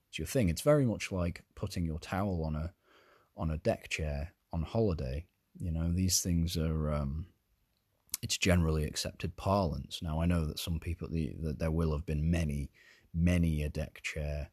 it's 0.08 0.18
your 0.18 0.28
thing. 0.28 0.48
It's 0.48 0.62
very 0.62 0.86
much 0.86 1.10
like 1.10 1.42
putting 1.56 1.84
your 1.84 1.98
towel 1.98 2.44
on 2.44 2.54
a 2.54 2.72
on 3.36 3.50
a 3.50 3.58
deck 3.58 3.88
chair 3.88 4.34
on 4.52 4.62
holiday. 4.62 5.26
You 5.58 5.72
know, 5.72 5.90
these 5.90 6.22
things 6.22 6.56
are 6.56 6.92
um, 6.92 7.26
it's 8.22 8.38
generally 8.38 8.84
accepted 8.84 9.36
parlance. 9.36 10.00
Now, 10.02 10.20
I 10.20 10.26
know 10.26 10.46
that 10.46 10.58
some 10.58 10.80
people, 10.80 11.08
the, 11.10 11.34
that 11.42 11.58
there 11.58 11.70
will 11.70 11.92
have 11.92 12.06
been 12.06 12.30
many, 12.30 12.70
many 13.14 13.62
a 13.62 13.68
deck 13.68 14.00
chair 14.02 14.50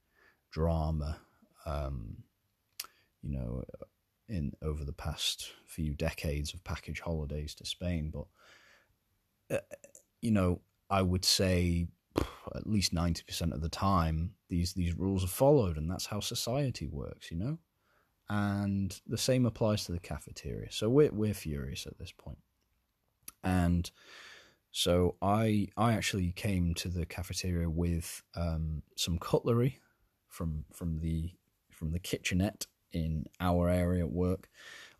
drama, 0.51 1.19
um, 1.65 2.17
you 3.21 3.31
know, 3.31 3.63
in 4.27 4.53
over 4.61 4.83
the 4.83 4.93
past 4.93 5.51
few 5.65 5.93
decades 5.93 6.53
of 6.53 6.63
package 6.63 6.99
holidays 6.99 7.55
to 7.55 7.65
Spain. 7.65 8.11
But, 8.13 9.57
uh, 9.57 9.75
you 10.21 10.31
know, 10.31 10.61
I 10.89 11.01
would 11.01 11.25
say 11.25 11.87
at 12.55 12.67
least 12.67 12.93
90% 12.93 13.53
of 13.53 13.61
the 13.61 13.69
time, 13.69 14.35
these, 14.49 14.73
these 14.73 14.93
rules 14.93 15.23
are 15.23 15.27
followed, 15.27 15.77
and 15.77 15.89
that's 15.89 16.05
how 16.07 16.19
society 16.19 16.87
works, 16.87 17.31
you 17.31 17.37
know? 17.37 17.57
And 18.29 18.99
the 19.07 19.17
same 19.17 19.45
applies 19.45 19.85
to 19.85 19.91
the 19.91 19.99
cafeteria. 19.99 20.71
So 20.71 20.89
we're, 20.89 21.11
we're 21.11 21.33
furious 21.33 21.87
at 21.87 21.97
this 21.97 22.11
point 22.11 22.37
and 23.43 23.89
so 24.71 25.15
I 25.21 25.67
I 25.77 25.93
actually 25.93 26.31
came 26.31 26.73
to 26.75 26.89
the 26.89 27.05
cafeteria 27.05 27.69
with 27.69 28.23
um, 28.35 28.83
some 28.95 29.17
cutlery 29.19 29.79
from 30.27 30.65
from 30.71 30.99
the 30.99 31.31
from 31.69 31.91
the 31.91 31.99
kitchenette 31.99 32.65
in 32.93 33.25
our 33.39 33.69
area 33.69 34.03
at 34.03 34.11
work, 34.11 34.49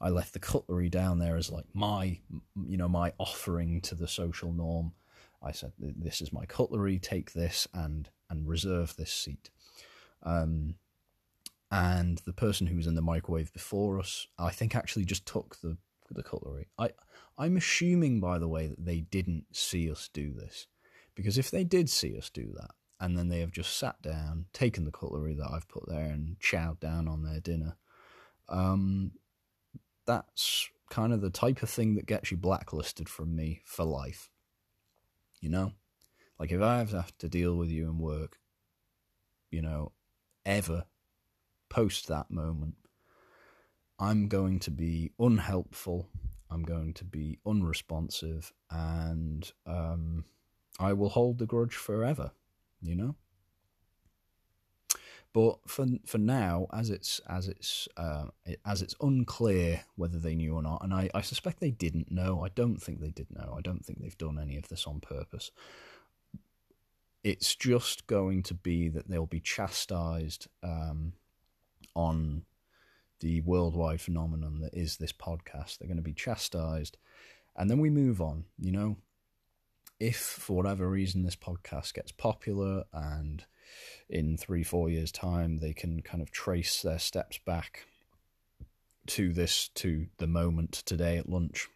I 0.01 0.10
left 0.10 0.34
the 0.34 0.39
cutlery 0.39 0.89
down 0.89 1.19
there 1.19 1.38
as 1.38 1.51
like 1.51 1.65
my, 1.73 2.19
you 2.67 2.77
know, 2.77 2.89
my 2.89 3.13
offering 3.19 3.79
to 3.82 3.95
the 3.95 4.08
social 4.08 4.51
norm. 4.51 4.93
I 5.41 5.51
said, 5.51 5.73
"This 5.77 6.21
is 6.21 6.34
my 6.34 6.45
cutlery. 6.45 6.99
Take 6.99 7.34
this 7.34 7.67
and 7.73 8.10
and 8.29 8.47
reserve 8.47 8.95
this 8.95 9.13
seat." 9.13 9.49
Um, 10.23 10.75
and 11.71 12.19
the 12.19 12.34
person 12.34 12.67
who 12.67 12.75
was 12.75 12.88
in 12.88 12.95
the 12.95 13.01
microwave 13.01 13.53
before 13.53 13.99
us, 13.99 14.27
I 14.38 14.51
think, 14.51 14.75
actually 14.75 15.06
just 15.06 15.25
took 15.25 15.58
the 15.62 15.77
the 16.12 16.24
cutlery. 16.24 16.68
I 16.78 16.92
I'm 17.38 17.58
assuming, 17.58 18.20
by 18.20 18.38
the 18.38 18.48
way, 18.48 18.68
that 18.68 18.86
they 18.86 19.02
didn't 19.02 19.46
see 19.56 19.89
us 19.89 20.10
do 20.13 20.34
this, 20.34 20.68
because 21.16 21.38
if 21.38 21.50
they 21.50 21.63
did 21.63 21.89
see 21.89 22.18
us 22.18 22.30
do 22.30 22.54
that, 22.60 22.72
and 23.00 23.18
then 23.18 23.30
they 23.30 23.39
have 23.39 23.52
just 23.52 23.78
sat 23.78 24.02
down, 24.02 24.46
taken 24.54 24.86
the 24.86 24.92
cutlery 24.92 25.34
that 25.36 25.50
I've 25.52 25.68
put 25.68 25.88
there, 25.88 26.12
and 26.12 26.38
chowed 26.39 26.80
down 26.80 27.08
on 27.08 27.24
their 27.24 27.39
dinner, 27.39 27.78
um, 28.50 29.13
that's 30.06 30.70
kind 30.89 31.12
of 31.12 31.22
the 31.22 31.30
type 31.30 31.63
of 31.63 31.70
thing 31.70 31.96
that 31.96 32.06
gets 32.06 32.30
you 32.30 32.38
blacklisted 32.38 33.10
from 33.10 33.36
me 33.36 33.62
for 33.66 33.84
life. 33.84 34.30
You 35.42 35.50
know, 35.50 35.72
like 36.39 36.52
if 36.52 36.62
I 36.62 36.78
have 36.78 37.18
to 37.18 37.28
deal 37.28 37.56
with 37.56 37.70
you 37.70 37.86
in 37.89 37.98
work, 37.98 38.38
you 39.50 39.62
know, 39.62 39.92
ever 40.46 40.86
post 41.70 42.08
that 42.08 42.30
moment, 42.30 42.76
I'm 43.99 44.27
going 44.27 44.60
to 44.60 44.71
be 44.71 45.12
unhelpful. 45.19 46.10
I'm 46.49 46.63
going 46.63 46.93
to 46.95 47.06
be 47.06 47.39
unresponsive, 47.45 48.53
and 48.69 49.51
um, 49.65 50.25
I 50.79 50.93
will 50.93 51.10
hold 51.10 51.39
the 51.39 51.45
grudge 51.45 51.75
forever. 51.75 52.32
You 52.82 52.95
know. 52.95 53.15
But 55.34 55.58
for 55.67 55.88
for 56.06 56.19
now, 56.19 56.67
as 56.71 56.91
it's 56.91 57.19
as 57.27 57.47
it's 57.47 57.88
uh, 57.97 58.25
as 58.65 58.84
it's 58.84 58.95
unclear 59.01 59.84
whether 59.95 60.19
they 60.19 60.36
knew 60.36 60.53
or 60.53 60.62
not, 60.62 60.84
and 60.84 60.93
I, 60.93 61.10
I 61.15 61.21
suspect 61.21 61.60
they 61.60 61.71
didn't 61.71 62.12
know. 62.12 62.43
I 62.43 62.49
don't 62.49 62.77
think 62.77 63.01
they 63.01 63.10
did 63.10 63.32
know. 63.32 63.56
I 63.58 63.62
don't 63.62 63.84
think 63.84 63.99
they've 63.99 64.17
done 64.17 64.38
any 64.38 64.58
of 64.58 64.67
this 64.67 64.86
on 64.86 64.99
purpose. 64.99 65.51
It's 67.23 67.56
just 67.56 68.06
going 68.06 68.43
to 68.43 68.53
be 68.53 68.89
that 68.89 69.10
they'll 69.10 69.25
be 69.25 69.39
chastised 69.39 70.47
um, 70.62 71.13
on 71.95 72.43
the 73.23 73.39
worldwide 73.41 74.01
phenomenon 74.01 74.59
that 74.59 74.73
is 74.73 74.97
this 74.97 75.13
podcast. 75.13 75.77
They're 75.77 75.88
going 75.88 75.95
to 75.95 76.03
be 76.03 76.13
chastised, 76.13 76.97
and 77.55 77.69
then 77.69 77.79
we 77.79 77.89
move 77.89 78.21
on. 78.21 78.43
You 78.59 78.71
know, 78.73 78.97
if 79.99 80.17
for 80.17 80.57
whatever 80.57 80.88
reason 80.89 81.23
this 81.23 81.38
podcast 81.38 81.93
gets 81.93 82.12
popular 82.12 82.83
and 82.91 83.45
in 84.09 84.38
three, 84.38 84.62
four 84.62 84.89
years' 84.89 85.12
time, 85.12 85.57
they 85.57 85.73
can 85.73 86.01
kind 86.01 86.21
of 86.21 86.31
trace 86.31 86.81
their 86.81 86.99
steps 86.99 87.38
back 87.38 87.86
to 89.07 89.31
this, 89.31 89.69
to 89.69 90.07
the 90.17 90.27
moment 90.27 90.73
today 90.86 91.17
at 91.17 91.29
lunch, 91.29 91.69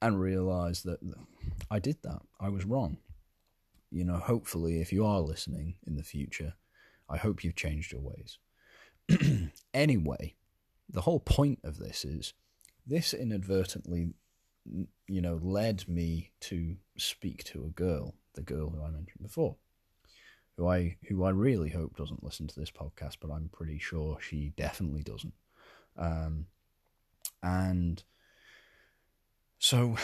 and 0.00 0.20
realize 0.20 0.84
that 0.84 1.00
I 1.70 1.80
did 1.80 1.96
that. 2.02 2.22
I 2.40 2.50
was 2.50 2.64
wrong. 2.64 2.98
You 3.90 4.04
know, 4.04 4.18
hopefully, 4.18 4.80
if 4.80 4.92
you 4.92 5.04
are 5.04 5.20
listening 5.20 5.74
in 5.86 5.96
the 5.96 6.04
future, 6.04 6.54
I 7.08 7.16
hope 7.16 7.42
you've 7.42 7.56
changed 7.56 7.90
your 7.90 8.00
ways. 8.00 8.38
anyway, 9.74 10.34
the 10.88 11.02
whole 11.02 11.20
point 11.20 11.60
of 11.64 11.78
this 11.78 12.04
is 12.04 12.32
this 12.86 13.14
inadvertently, 13.14 14.14
you 15.06 15.20
know, 15.20 15.38
led 15.42 15.88
me 15.88 16.32
to 16.40 16.76
speak 16.96 17.44
to 17.44 17.64
a 17.64 17.70
girl, 17.70 18.14
the 18.34 18.42
girl 18.42 18.70
who 18.70 18.82
I 18.82 18.90
mentioned 18.90 19.22
before 19.22 19.56
who 20.56 20.68
I 20.68 20.96
who 21.08 21.24
I 21.24 21.30
really 21.30 21.70
hope 21.70 21.96
doesn't 21.96 22.22
listen 22.22 22.46
to 22.46 22.58
this 22.58 22.70
podcast, 22.70 23.16
but 23.20 23.30
I'm 23.30 23.50
pretty 23.52 23.78
sure 23.78 24.18
she 24.20 24.52
definitely 24.56 25.02
doesn't. 25.02 25.34
Um, 25.96 26.46
and 27.42 28.02
so, 29.58 29.96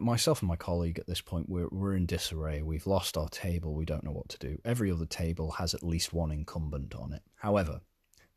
myself 0.00 0.42
and 0.42 0.48
my 0.48 0.56
colleague 0.56 0.98
at 0.98 1.06
this 1.06 1.20
point 1.20 1.48
we're 1.48 1.68
we're 1.70 1.94
in 1.94 2.06
disarray. 2.06 2.62
We've 2.62 2.86
lost 2.86 3.16
our 3.16 3.28
table. 3.28 3.74
We 3.74 3.84
don't 3.84 4.04
know 4.04 4.12
what 4.12 4.28
to 4.30 4.38
do. 4.38 4.58
Every 4.64 4.90
other 4.90 5.06
table 5.06 5.52
has 5.52 5.74
at 5.74 5.82
least 5.82 6.12
one 6.12 6.30
incumbent 6.30 6.94
on 6.94 7.12
it. 7.12 7.22
However, 7.36 7.80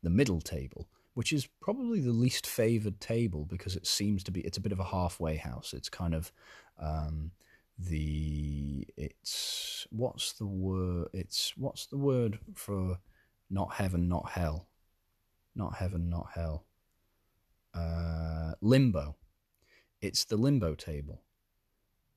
the 0.02 0.10
middle 0.10 0.40
table, 0.40 0.88
which 1.14 1.32
is 1.32 1.48
probably 1.60 2.00
the 2.00 2.12
least 2.12 2.46
favoured 2.46 3.00
table 3.00 3.44
because 3.44 3.76
it 3.76 3.86
seems 3.86 4.22
to 4.24 4.30
be 4.30 4.40
it's 4.40 4.58
a 4.58 4.60
bit 4.60 4.72
of 4.72 4.80
a 4.80 4.84
halfway 4.84 5.36
house. 5.36 5.72
It's 5.74 5.88
kind 5.88 6.14
of 6.14 6.32
um, 6.78 7.32
the 7.78 8.86
it's 8.96 9.86
what's 9.90 10.32
the 10.34 10.46
word 10.46 11.08
it's 11.12 11.52
what's 11.56 11.86
the 11.86 11.98
word 11.98 12.38
for 12.54 12.98
not 13.50 13.74
heaven 13.74 14.08
not 14.08 14.30
hell? 14.30 14.68
Not 15.54 15.76
heaven 15.76 16.08
not 16.08 16.28
hell. 16.34 16.64
Uh, 17.74 18.52
limbo. 18.60 19.16
It's 20.00 20.24
the 20.24 20.36
limbo 20.36 20.74
table 20.74 21.22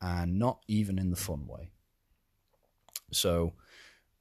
and 0.01 0.37
not 0.37 0.59
even 0.67 0.97
in 0.97 1.09
the 1.09 1.15
fun 1.15 1.47
way. 1.47 1.71
So 3.11 3.53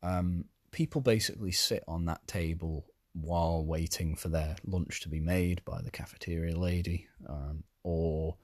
um, 0.02 0.46
people 0.70 1.00
basically 1.00 1.52
sit 1.52 1.82
on 1.88 2.04
that 2.06 2.26
table 2.26 2.86
while 3.12 3.64
waiting 3.64 4.14
for 4.14 4.28
their 4.28 4.56
lunch 4.64 5.00
to 5.00 5.08
be 5.08 5.20
made 5.20 5.64
by 5.64 5.80
the 5.82 5.90
cafeteria 5.90 6.56
lady 6.56 7.06
um, 7.28 7.64
or 7.82 8.36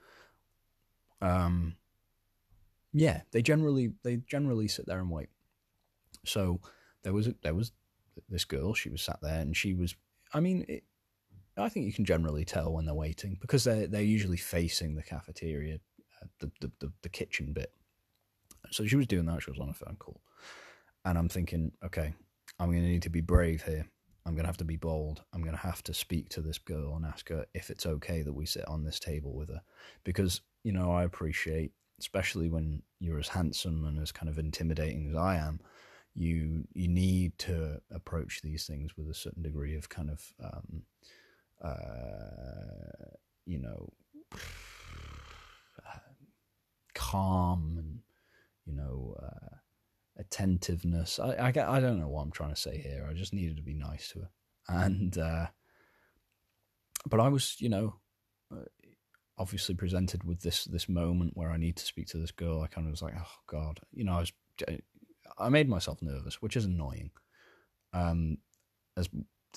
um, 1.21 1.77
yeah, 2.93 3.23
they 3.33 3.43
generally 3.43 3.93
they 4.03 4.17
generally 4.17 4.69
sit 4.69 4.87
there 4.87 4.99
and 4.99 5.11
wait. 5.11 5.29
So 6.25 6.61
there 7.03 7.13
was 7.13 7.29
a, 7.29 7.35
there 7.43 7.55
was 7.55 7.73
this 8.29 8.45
girl. 8.45 8.75
She 8.75 8.89
was 8.89 9.03
sat 9.03 9.19
there, 9.23 9.41
and 9.41 9.57
she 9.57 9.75
was. 9.75 9.95
I 10.33 10.41
mean, 10.41 10.65
it, 10.69 10.85
I 11.57 11.69
think 11.69 11.87
you 11.87 11.93
can 11.93 12.05
generally 12.05 12.45
tell 12.45 12.73
when 12.73 12.87
they're 12.87 12.95
waiting 12.95 13.39
because 13.41 13.65
they're 13.65 13.87
they're 13.87 14.03
usually 14.03 14.37
facing 14.37 14.95
the 14.95 15.03
cafeteria, 15.03 15.79
uh, 16.23 16.27
the, 16.41 16.51
the, 16.61 16.73
the 16.81 16.93
the 17.03 17.09
kitchen 17.09 17.53
bit. 17.53 17.73
So 18.71 18.87
she 18.87 18.97
was 18.97 19.07
doing 19.07 19.27
that. 19.27 19.43
She 19.43 19.51
was 19.51 19.61
on 19.61 19.69
a 19.69 19.75
phone 19.75 19.97
call, 19.99 20.21
and 21.05 21.19
I'm 21.19 21.29
thinking, 21.29 21.73
okay, 21.85 22.15
I'm 22.59 22.71
going 22.71 22.83
to 22.83 22.89
need 22.89 23.03
to 23.03 23.11
be 23.11 23.21
brave 23.21 23.63
here. 23.63 23.87
I'm 24.27 24.35
going 24.35 24.43
to 24.45 24.49
have 24.49 24.57
to 24.59 24.65
be 24.65 24.77
bold. 24.77 25.23
I'm 25.33 25.43
going 25.43 25.55
to 25.55 25.61
have 25.63 25.83
to 25.85 25.95
speak 25.95 26.29
to 26.31 26.41
this 26.41 26.59
girl 26.59 26.97
and 26.97 27.07
ask 27.07 27.29
her 27.29 27.47
if 27.55 27.71
it's 27.71 27.87
okay 27.87 28.23
that 28.23 28.33
we 28.33 28.45
sit 28.45 28.67
on 28.69 28.83
this 28.85 28.99
table 28.99 29.33
with 29.35 29.49
her, 29.51 29.63
because 30.05 30.41
you 30.65 30.73
know 30.73 30.93
I 30.93 31.05
appreciate 31.05 31.73
especially 31.99 32.49
when 32.49 32.83
you're 33.01 33.19
as 33.19 33.29
handsome 33.29 33.85
and 33.85 33.99
as 34.01 34.13
kind 34.13 34.29
of 34.29 34.39
intimidating 34.39 35.09
as 35.09 35.17
I 35.17 35.37
am, 35.37 35.61
you 36.15 36.65
you 36.75 36.89
need 36.89 37.39
to 37.39 37.81
approach 37.91 38.41
these 38.43 38.67
things 38.67 38.97
with 38.97 39.09
a 39.11 39.15
certain 39.15 39.43
degree 39.43 39.75
of 39.77 39.89
kind 39.89 40.11
of 40.11 40.33
um, 40.43 40.83
uh, 41.63 43.15
you 43.45 43.59
know 43.59 43.93
calm 46.95 47.77
and 47.79 48.01
you 48.65 48.73
know 48.73 49.17
uh, 49.23 49.57
attentiveness. 50.17 51.19
I, 51.19 51.35
I 51.35 51.49
I 51.49 51.81
don't 51.81 52.01
know 52.01 52.09
what 52.09 52.23
I'm 52.23 52.31
trying 52.31 52.55
to 52.55 52.61
say 52.61 52.79
here. 52.79 53.07
I 53.09 53.15
just 53.15 53.35
needed 53.35 53.57
to 53.57 53.63
be 53.63 53.75
nice 53.75 54.09
to 54.11 54.21
her, 54.21 54.31
and 54.69 55.17
uh, 55.19 55.47
but 57.09 57.21
I 57.21 57.29
was 57.29 57.57
you 57.61 57.69
know 57.69 57.97
obviously 59.39 59.75
presented 59.75 60.25
with 60.25 60.41
this 60.41 60.65
this 60.65 60.89
moment 60.89 61.37
where 61.37 61.51
I 61.51 61.57
need 61.57 61.77
to 61.77 61.85
speak 61.85 62.07
to 62.09 62.19
this 62.19 62.33
girl, 62.33 62.63
I 62.63 62.69
kind 62.69 62.87
of 62.87 62.93
was 62.93 63.03
like, 63.03 63.15
oh 63.19 63.33
god, 63.47 63.81
you 63.93 64.05
know, 64.05 64.15
I 64.15 64.21
was 64.21 64.33
I 65.39 65.49
made 65.49 65.69
myself 65.69 66.01
nervous, 66.01 66.41
which 66.41 66.57
is 66.57 66.65
annoying, 66.65 67.11
um, 67.93 68.39
as 68.97 69.09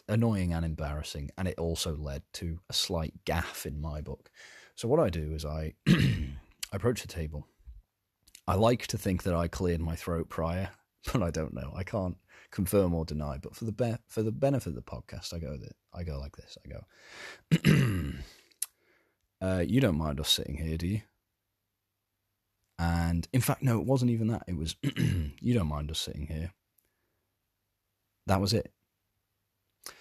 annoying 0.08 0.54
and 0.54 0.66
embarrassing, 0.66 1.32
and 1.38 1.48
it 1.48 1.58
also 1.58 1.96
led 1.96 2.24
to 2.34 2.60
a 2.70 2.74
slight 2.74 3.14
gaffe 3.26 3.66
in 3.66 3.80
my 3.80 4.02
book. 4.02 4.30
So 4.76 4.88
what 4.88 5.00
I 5.00 5.10
do 5.10 5.34
is 5.34 5.46
I 5.46 5.74
approach 6.72 7.02
the 7.02 7.08
table. 7.08 7.48
I 8.50 8.56
like 8.56 8.88
to 8.88 8.98
think 8.98 9.22
that 9.24 9.36
I 9.36 9.48
cleared 9.48 9.80
my 9.80 9.96
throat 9.96 10.28
prior, 10.28 10.72
but 11.14 11.22
I 11.22 11.30
don't 11.30 11.54
know. 11.54 11.72
I 11.76 11.84
can't 11.84 12.18
confirm 12.50 12.96
or 12.96 13.06
deny. 13.06 13.38
But 13.38 13.56
for 13.56 13.66
the 13.66 13.72
be- 13.72 13.98
for 14.08 14.24
the 14.24 14.32
benefit 14.32 14.70
of 14.70 14.76
the 14.76 14.82
podcast, 14.82 15.36
I 15.36 15.38
go 15.38 15.56
that 15.56 15.76
I 15.94 16.02
go 16.02 16.20
like 16.20 16.36
this. 16.36 16.58
I 16.66 17.62
go. 17.62 18.14
uh, 19.48 19.60
you 19.60 19.80
don't 19.80 20.00
mind 20.00 20.20
us 20.20 20.30
sitting 20.30 20.58
here, 20.58 20.78
do 20.78 20.88
you? 20.88 21.02
And 22.80 23.28
in 23.34 23.42
fact, 23.42 23.62
no, 23.62 23.80
it 23.80 23.86
wasn't 23.86 24.10
even 24.10 24.30
that. 24.30 24.46
It 24.48 24.58
was, 24.58 24.76
you 24.82 25.54
don't 25.54 25.68
mind 25.68 25.92
us 25.92 26.00
sitting 26.00 26.26
here. 26.26 26.52
That 28.26 28.42
was 28.42 28.54
it. 28.54 28.72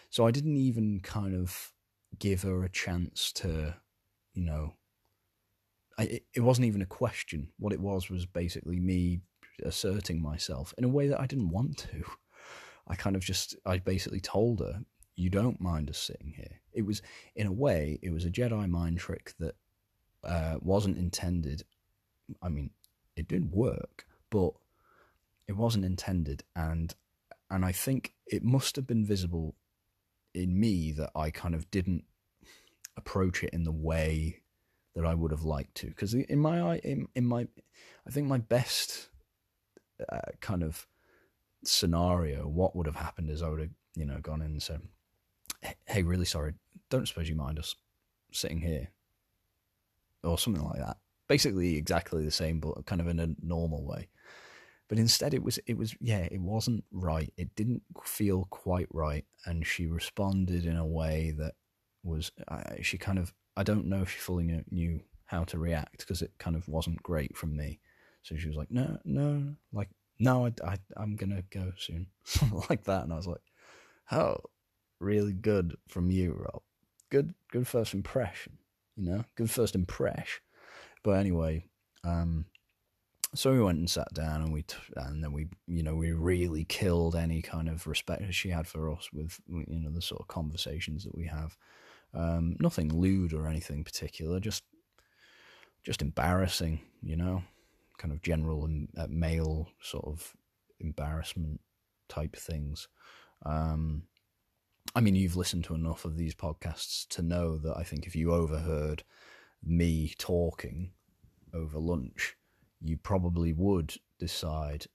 So 0.09 0.27
I 0.27 0.31
didn't 0.31 0.57
even 0.57 1.01
kind 1.01 1.35
of 1.35 1.73
give 2.19 2.43
her 2.45 2.65
a 2.65 2.71
chance 2.71 3.31
to, 3.33 3.75
you 4.33 4.45
know, 4.45 4.78
I, 5.99 6.21
it, 6.33 6.41
wasn't 6.41 6.67
even 6.67 6.83
a 6.83 6.87
question. 6.87 7.49
What 7.59 7.73
it 7.73 7.81
was 7.81 8.09
was 8.09 8.25
basically 8.25 8.79
me 8.79 9.21
asserting 9.65 10.23
myself 10.23 10.73
in 10.79 10.85
a 10.85 10.89
way 10.89 11.09
that 11.09 11.21
I 11.21 11.27
didn't 11.27 11.51
want 11.51 11.79
to. 11.79 12.05
I 12.87 12.95
kind 12.95 13.17
of 13.17 13.23
just, 13.23 13.57
I 13.67 13.79
basically 13.79 14.21
told 14.21 14.61
her, 14.61 14.81
you 15.17 15.29
don't 15.29 15.61
mind 15.61 15.91
us 15.91 15.99
sitting 15.99 16.33
here. 16.37 16.61
It 16.73 16.87
was, 16.87 17.03
in 17.35 17.47
a 17.47 17.53
way, 17.53 17.99
it 18.03 18.11
was 18.11 18.25
a 18.25 18.31
Jedi 18.31 18.69
mind 18.69 18.99
trick 18.99 19.35
that 19.41 19.57
uh, 20.25 20.57
wasn't 20.63 20.97
intended. 20.97 21.65
I 22.41 22.49
mean, 22.49 22.71
it 23.17 23.27
did 23.27 23.51
work, 23.51 24.07
but 24.31 24.53
it 25.49 25.57
wasn't 25.57 25.85
intended, 25.85 26.45
and 26.55 26.95
and 27.51 27.65
I 27.65 27.73
think 27.73 28.13
it 28.27 28.45
must 28.45 28.77
have 28.77 28.87
been 28.87 29.05
visible 29.05 29.57
in 30.35 30.61
me 30.61 30.93
that 30.93 31.11
I 31.17 31.31
kind 31.31 31.55
of 31.55 31.71
didn't. 31.71 32.05
approach 32.97 33.45
it 33.45 33.51
in 33.53 33.63
the 33.63 33.73
way 33.73 34.43
that 34.99 35.07
I 35.07 35.15
would 35.15 35.31
have 35.31 35.45
liked 35.45 35.77
to. 35.77 35.87
Because 35.87 36.13
in 36.13 36.41
my 36.41 36.79
in, 36.79 37.07
in 37.15 37.25
my, 37.25 37.47
I 38.07 38.11
think 38.11 38.27
my 38.27 38.39
best 38.39 39.11
uh, 40.11 40.33
kind 40.41 40.65
of 40.65 40.89
scenario, 41.65 42.49
what 42.49 42.75
would 42.75 42.87
have 42.87 42.97
happened 42.97 43.31
is 43.31 43.41
I 43.41 43.49
would 43.49 43.61
have 43.61 43.71
you 43.95 44.05
know 44.05 44.19
gone 44.21 44.43
in 44.43 44.51
and 44.51 44.63
said, 44.63 44.83
"Hey, 45.87 46.03
really 46.03 46.25
sorry, 46.25 46.55
don't 46.91 47.07
suppose 47.07 47.29
you 47.29 47.37
mind 47.37 47.61
us 47.61 47.77
sitting 48.33 48.61
here," 48.61 48.89
or 50.25 50.37
something 50.37 50.65
like 50.65 50.81
that. 50.81 50.97
Basically, 51.29 51.77
exactly 51.77 52.25
the 52.25 52.33
same, 52.33 52.59
but 52.59 52.85
kind 52.87 53.01
of 53.01 53.07
in 53.07 53.21
a 53.21 53.29
normal 53.41 53.85
way. 53.85 54.09
But 54.89 54.99
instead, 54.99 55.33
it 55.33 55.45
was 55.45 55.61
it 55.69 55.79
was 55.79 55.95
yeah, 56.01 56.27
it 56.29 56.41
wasn't 56.41 56.83
right. 56.91 57.33
It 57.37 57.55
didn't 57.55 57.83
feel 58.03 58.49
quite 58.51 58.89
right, 58.93 59.25
and 59.47 59.65
she 59.65 59.87
responded 59.87 60.67
in 60.67 60.77
a 60.77 60.87
way 60.87 61.33
that 61.39 61.55
was 62.03 62.33
uh, 62.49 62.63
she 62.83 62.99
kind 62.99 63.21
of 63.21 63.33
I 63.59 63.65
don't 63.65 63.87
know 63.87 64.03
if 64.03 64.11
she 64.13 64.19
fully 64.21 64.63
knew 64.71 65.01
how 65.27 65.43
to 65.45 65.59
react 65.59 65.99
because 65.99 66.23
it 66.23 66.31
kind 66.39 66.55
of 66.55 66.69
wasn't 66.69 67.03
great 67.03 67.37
from 67.37 67.57
me. 67.57 67.81
So 68.23 68.37
she 68.37 68.47
was 68.47 68.57
like, 68.57 68.71
no, 68.71 68.99
no, 69.05 69.57
like 69.73 69.89
no, 70.21 70.47
I, 70.47 70.53
I 70.65 70.79
I'm 70.97 71.17
gonna 71.17 71.43
go 71.51 71.73
soon, 71.77 72.07
like 72.71 72.85
that, 72.85 73.03
and 73.03 73.13
I 73.13 73.17
was 73.17 73.27
like, 73.27 73.41
oh, 74.13 74.37
really 75.01 75.33
good 75.33 75.77
from 75.89 76.09
you, 76.13 76.35
Rob. 76.39 76.63
Good, 77.11 77.35
good 77.51 77.67
first 77.67 77.95
impression. 77.95 78.59
You 78.97 79.11
know, 79.11 79.25
good 79.35 79.51
first 79.51 79.75
impression. 79.75 80.41
But 81.03 81.19
anyway, 81.19 81.65
um, 82.05 82.45
so 83.35 83.53
we 83.53 83.61
went 83.61 83.79
and 83.79 83.91
sat 83.91 84.13
down 84.15 84.43
and 84.43 84.53
we 84.53 84.63
t- 84.63 84.77
and 84.95 85.23
then 85.23 85.33
we 85.33 85.49
you 85.67 85.83
know 85.83 85.97
we 85.97 86.13
really 86.13 86.65
killed 86.65 87.17
any 87.17 87.43
kind 87.43 87.69
of 87.69 87.89
respect 87.89 88.23
she 88.35 88.51
had 88.51 88.69
for 88.69 88.93
us 88.93 89.09
with 89.13 89.41
you 89.49 89.81
know 89.81 89.91
the 89.91 90.01
sort 90.01 90.21
of 90.21 90.29
conversations 90.29 91.03
that 91.03 91.17
we 91.17 91.27
have 91.27 91.57
um, 92.15 92.57
nothing 92.59 92.89
lewd 92.89 93.33
or 93.33 93.47
anything 93.47 93.85
particular 93.85 94.41
just 94.41 94.65
just 95.83 96.03
embarrassing 96.03 96.81
you 97.03 97.17
know 97.17 97.43
kind 97.99 98.13
of 98.13 98.23
general 98.23 98.65
and 98.65 98.89
uh, 98.97 99.07
male 99.09 99.69
sort 99.81 100.05
of 100.05 100.35
embarrassment 100.81 101.61
type 102.09 102.37
things 102.37 102.89
um, 103.45 104.03
I 104.95 105.01
mean 105.01 105.15
you've 105.15 105.37
listened 105.37 105.65
to 105.65 105.75
enough 105.75 106.05
of 106.05 106.17
these 106.17 106.35
podcasts 106.35 107.07
to 107.09 107.23
know 107.23 107.59
that 107.59 107.77
I 107.77 107.83
think 107.83 108.07
if 108.07 108.17
you 108.17 108.33
overheard 108.33 109.05
me 109.63 110.15
talking 110.19 110.93
over 111.53 111.79
lunch 111.79 112.37
you 112.81 112.97
probably 112.97 113.53
would 113.53 113.95
decide 114.19 114.87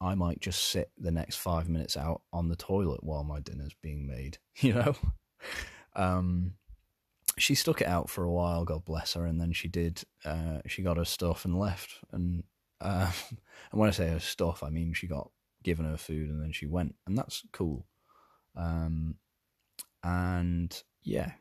I 0.00 0.14
might 0.14 0.40
just 0.40 0.64
sit 0.64 0.90
the 0.98 1.10
next 1.10 1.36
five 1.36 1.68
minutes 1.68 1.96
out 1.96 2.22
on 2.32 2.48
the 2.48 2.56
toilet 2.56 3.02
while 3.02 3.24
my 3.24 3.40
dinner's 3.40 3.74
being 3.80 4.06
made, 4.06 4.38
you 4.56 4.74
know? 4.74 4.94
Um, 5.96 6.54
she 7.38 7.54
stuck 7.54 7.80
it 7.80 7.86
out 7.86 8.08
for 8.10 8.24
a 8.24 8.32
while, 8.32 8.64
God 8.64 8.84
bless 8.84 9.14
her, 9.14 9.26
and 9.26 9.40
then 9.40 9.52
she 9.52 9.68
did, 9.68 10.02
uh, 10.24 10.58
she 10.66 10.82
got 10.82 10.96
her 10.96 11.04
stuff 11.04 11.44
and 11.44 11.58
left. 11.58 11.98
And, 12.12 12.44
uh, 12.80 13.10
and 13.30 13.80
when 13.80 13.88
I 13.88 13.92
say 13.92 14.08
her 14.08 14.20
stuff, 14.20 14.62
I 14.62 14.70
mean 14.70 14.92
she 14.92 15.06
got 15.06 15.30
given 15.62 15.86
her 15.86 15.96
food 15.96 16.28
and 16.30 16.42
then 16.42 16.52
she 16.52 16.66
went, 16.66 16.94
and 17.06 17.16
that's 17.16 17.42
cool. 17.52 17.86
Um, 18.56 19.16
and 20.02 20.82
yeah, 21.02 21.32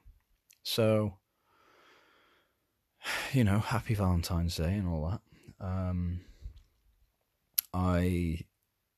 so, 0.63 1.17
you 3.33 3.43
know, 3.43 3.59
happy 3.59 3.93
Valentine's 3.93 4.55
Day 4.55 4.73
and 4.73 4.87
all 4.87 5.09
that. 5.09 5.65
Um, 5.65 6.21
I, 7.73 8.39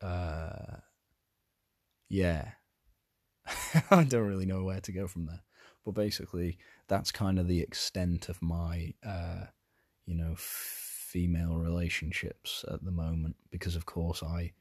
uh, 0.02 0.78
yeah, 2.10 2.52
I 3.92 4.04
don't 4.04 4.28
really 4.28 4.46
know 4.46 4.64
where 4.64 4.82
to 4.82 4.92
go 4.92 5.08
from 5.08 5.26
there. 5.26 5.42
But 5.84 5.94
basically, 5.94 6.58
that's 6.88 7.12
kind 7.12 7.38
of 7.38 7.48
the 7.48 7.62
extent 7.62 8.30
of 8.30 8.42
my, 8.42 8.94
uh, 9.06 9.46
you 10.06 10.16
know, 10.16 10.34
female 10.36 11.58
relationships 11.58 12.66
at 12.72 12.84
the 12.84 12.92
moment. 12.92 13.36
Because 13.52 13.76
of 13.76 13.86
course, 13.86 14.24
I, 14.24 14.54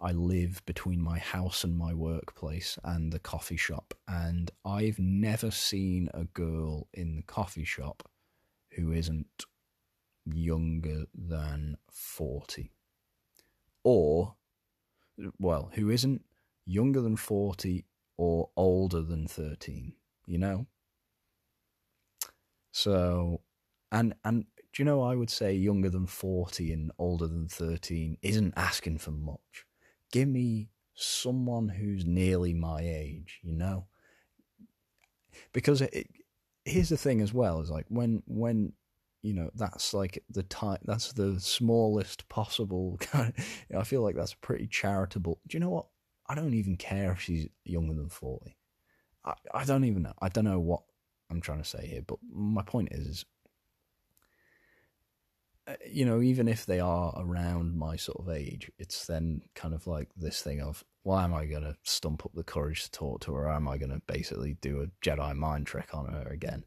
I 0.00 0.12
live 0.12 0.62
between 0.64 1.00
my 1.00 1.18
house 1.18 1.64
and 1.64 1.76
my 1.76 1.92
workplace 1.92 2.78
and 2.84 3.12
the 3.12 3.18
coffee 3.18 3.56
shop, 3.56 3.94
and 4.06 4.50
I've 4.64 4.98
never 4.98 5.50
seen 5.50 6.08
a 6.14 6.24
girl 6.24 6.88
in 6.92 7.16
the 7.16 7.22
coffee 7.22 7.64
shop 7.64 8.08
who 8.70 8.92
isn't 8.92 9.44
younger 10.24 11.04
than 11.14 11.76
40. 11.90 12.70
Or, 13.82 14.34
well, 15.38 15.70
who 15.74 15.90
isn't 15.90 16.24
younger 16.64 17.00
than 17.00 17.16
40 17.16 17.84
or 18.16 18.50
older 18.56 19.02
than 19.02 19.26
13, 19.26 19.92
you 20.26 20.38
know? 20.38 20.66
So, 22.72 23.40
and, 23.92 24.14
and 24.24 24.46
do 24.72 24.82
you 24.82 24.84
know, 24.84 25.02
I 25.02 25.14
would 25.14 25.30
say 25.30 25.54
younger 25.54 25.90
than 25.90 26.06
40 26.06 26.72
and 26.72 26.92
older 26.98 27.26
than 27.26 27.48
13 27.48 28.18
isn't 28.22 28.54
asking 28.56 28.98
for 28.98 29.12
much. 29.12 29.64
Give 30.12 30.28
me 30.28 30.68
someone 30.94 31.68
who's 31.68 32.04
nearly 32.04 32.54
my 32.54 32.80
age, 32.80 33.40
you 33.42 33.54
know? 33.54 33.86
Because 35.52 35.80
it, 35.80 36.08
here's 36.64 36.88
the 36.88 36.96
thing 36.96 37.20
as 37.20 37.32
well 37.32 37.60
is 37.60 37.70
like 37.70 37.86
when 37.88 38.22
when 38.26 38.72
you 39.22 39.32
know 39.32 39.50
that's 39.54 39.94
like 39.94 40.22
the 40.30 40.42
type 40.44 40.80
that's 40.84 41.12
the 41.12 41.38
smallest 41.38 42.28
possible 42.28 42.96
kind 43.00 43.32
of, 43.36 43.44
you 43.68 43.74
know, 43.74 43.80
i 43.80 43.84
feel 43.84 44.02
like 44.02 44.16
that's 44.16 44.34
pretty 44.34 44.66
charitable 44.66 45.40
do 45.46 45.56
you 45.56 45.60
know 45.60 45.70
what 45.70 45.86
i 46.28 46.34
don't 46.34 46.54
even 46.54 46.76
care 46.76 47.12
if 47.12 47.20
she's 47.20 47.48
younger 47.64 47.94
than 47.94 48.08
40 48.08 48.56
i, 49.24 49.34
I 49.52 49.64
don't 49.64 49.84
even 49.84 50.02
know 50.02 50.14
i 50.20 50.28
don't 50.28 50.44
know 50.44 50.60
what 50.60 50.82
i'm 51.30 51.40
trying 51.40 51.62
to 51.62 51.68
say 51.68 51.86
here 51.86 52.02
but 52.06 52.18
my 52.30 52.62
point 52.62 52.88
is 52.92 53.24
uh, 55.66 55.74
you 55.90 56.04
know 56.04 56.20
even 56.20 56.48
if 56.48 56.66
they 56.66 56.80
are 56.80 57.14
around 57.18 57.76
my 57.76 57.96
sort 57.96 58.18
of 58.18 58.28
age 58.28 58.70
it's 58.78 59.06
then 59.06 59.42
kind 59.54 59.74
of 59.74 59.86
like 59.86 60.08
this 60.16 60.42
thing 60.42 60.60
of 60.60 60.84
why 61.02 61.24
am 61.24 61.34
i 61.34 61.46
going 61.46 61.62
to 61.62 61.76
stump 61.82 62.24
up 62.24 62.32
the 62.34 62.44
courage 62.44 62.84
to 62.84 62.90
talk 62.90 63.20
to 63.20 63.32
her 63.34 63.44
or 63.44 63.52
am 63.52 63.68
i 63.68 63.78
going 63.78 63.90
to 63.90 64.02
basically 64.06 64.56
do 64.60 64.82
a 64.82 65.06
jedi 65.06 65.34
mind 65.34 65.66
trick 65.66 65.94
on 65.94 66.06
her 66.06 66.28
again 66.30 66.64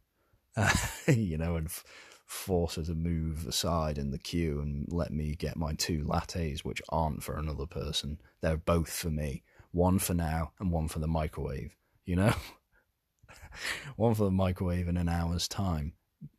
you 1.07 1.37
know 1.37 1.55
and 1.55 1.67
f- 1.67 1.83
force 2.27 2.75
her 2.75 2.83
to 2.83 2.93
move 2.93 3.47
aside 3.47 3.97
in 3.97 4.11
the 4.11 4.19
queue 4.19 4.59
and 4.59 4.85
let 4.91 5.11
me 5.11 5.33
get 5.33 5.55
my 5.55 5.73
two 5.73 6.03
lattes, 6.03 6.59
which 6.59 6.81
aren't 6.89 7.23
for 7.23 7.37
another 7.37 7.65
person. 7.65 8.19
They're 8.41 8.57
both 8.57 8.89
for 8.89 9.09
me. 9.09 9.43
One 9.71 9.99
for 9.99 10.13
now 10.13 10.53
and 10.59 10.71
one 10.71 10.87
for 10.87 10.99
the 10.99 11.07
microwave, 11.07 11.75
you 12.05 12.15
know? 12.15 12.33
one 13.95 14.15
for 14.15 14.23
the 14.25 14.31
microwave 14.31 14.87
in 14.87 14.97
an 14.97 15.09
hour's 15.09 15.47
time, 15.47 15.93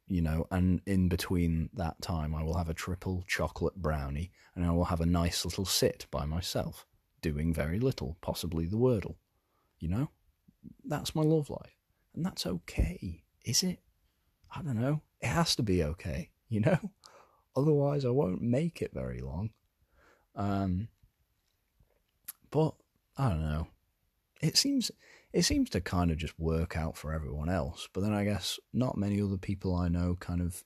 you 0.07 0.23
know, 0.23 0.47
and 0.51 0.81
in 0.87 1.09
between 1.09 1.71
that 1.75 2.01
time, 2.03 2.35
I 2.35 2.43
will 2.43 2.57
have 2.57 2.69
a 2.69 2.75
triple 2.75 3.25
chocolate 3.27 3.77
brownie 3.77 4.33
and 4.55 4.65
I 4.65 4.71
will 4.71 4.87
have 4.87 5.01
a 5.01 5.07
nice 5.07 5.45
little 5.45 5.65
sit 5.67 6.07
by 6.11 6.25
myself, 6.25 6.87
doing 7.23 7.53
very 7.53 7.79
little, 7.79 8.17
possibly 8.21 8.67
the 8.67 8.79
Wordle, 8.79 9.17
you 9.79 9.89
know? 9.89 10.11
That's 10.85 11.15
my 11.15 11.23
love 11.23 11.51
life. 11.51 11.77
And 12.15 12.25
that's 12.25 12.47
okay, 12.47 13.23
is 13.45 13.63
it? 13.63 13.81
I 14.51 14.63
don't 14.63 14.81
know 14.81 15.03
it 15.21 15.27
has 15.27 15.57
to 15.57 15.63
be 15.63 15.83
okay, 15.83 16.31
you 16.49 16.61
know? 16.61 16.79
Otherwise, 17.57 18.05
I 18.05 18.11
won't 18.11 18.41
make 18.41 18.83
it 18.83 18.93
very 18.95 19.21
long. 19.21 19.51
Um, 20.37 20.89
but 22.51 22.75
I 23.19 23.31
don't 23.31 23.43
know. 23.43 23.67
It 24.41 24.57
seems 24.57 24.91
it 25.33 25.43
seems 25.43 25.69
to 25.71 25.81
kind 25.81 26.11
of 26.11 26.17
just 26.17 26.39
work 26.39 26.77
out 26.77 26.97
for 26.97 27.13
everyone 27.13 27.49
else. 27.49 27.89
But 27.93 28.03
then 28.03 28.15
I 28.15 28.25
guess 28.25 28.59
not 28.73 28.97
many 28.97 29.21
other 29.21 29.37
people 29.37 29.75
I 29.75 29.89
know 29.89 30.17
kind 30.19 30.41
of 30.41 30.65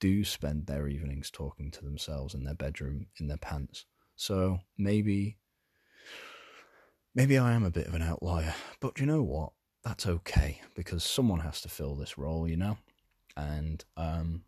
do 0.00 0.24
spend 0.24 0.66
their 0.66 0.88
evenings 0.88 1.30
talking 1.30 1.70
to 1.70 1.84
themselves 1.84 2.34
in 2.34 2.44
their 2.44 2.54
bedroom 2.54 3.06
in 3.18 3.28
their 3.28 3.36
pants. 3.36 3.86
So 4.16 4.58
maybe 4.76 5.38
maybe 7.14 7.38
I 7.38 7.52
am 7.52 7.64
a 7.64 7.70
bit 7.70 7.86
of 7.86 7.94
an 7.94 8.02
outlier. 8.02 8.54
But 8.80 8.98
you 8.98 9.06
know 9.06 9.22
what? 9.22 9.52
That's 9.84 10.06
okay 10.06 10.60
because 10.74 11.04
someone 11.04 11.40
has 11.40 11.60
to 11.62 11.68
fill 11.68 11.94
this 11.94 12.18
role, 12.18 12.46
you 12.46 12.56
know? 12.56 12.76
And 13.36 13.82
um, 13.96 14.42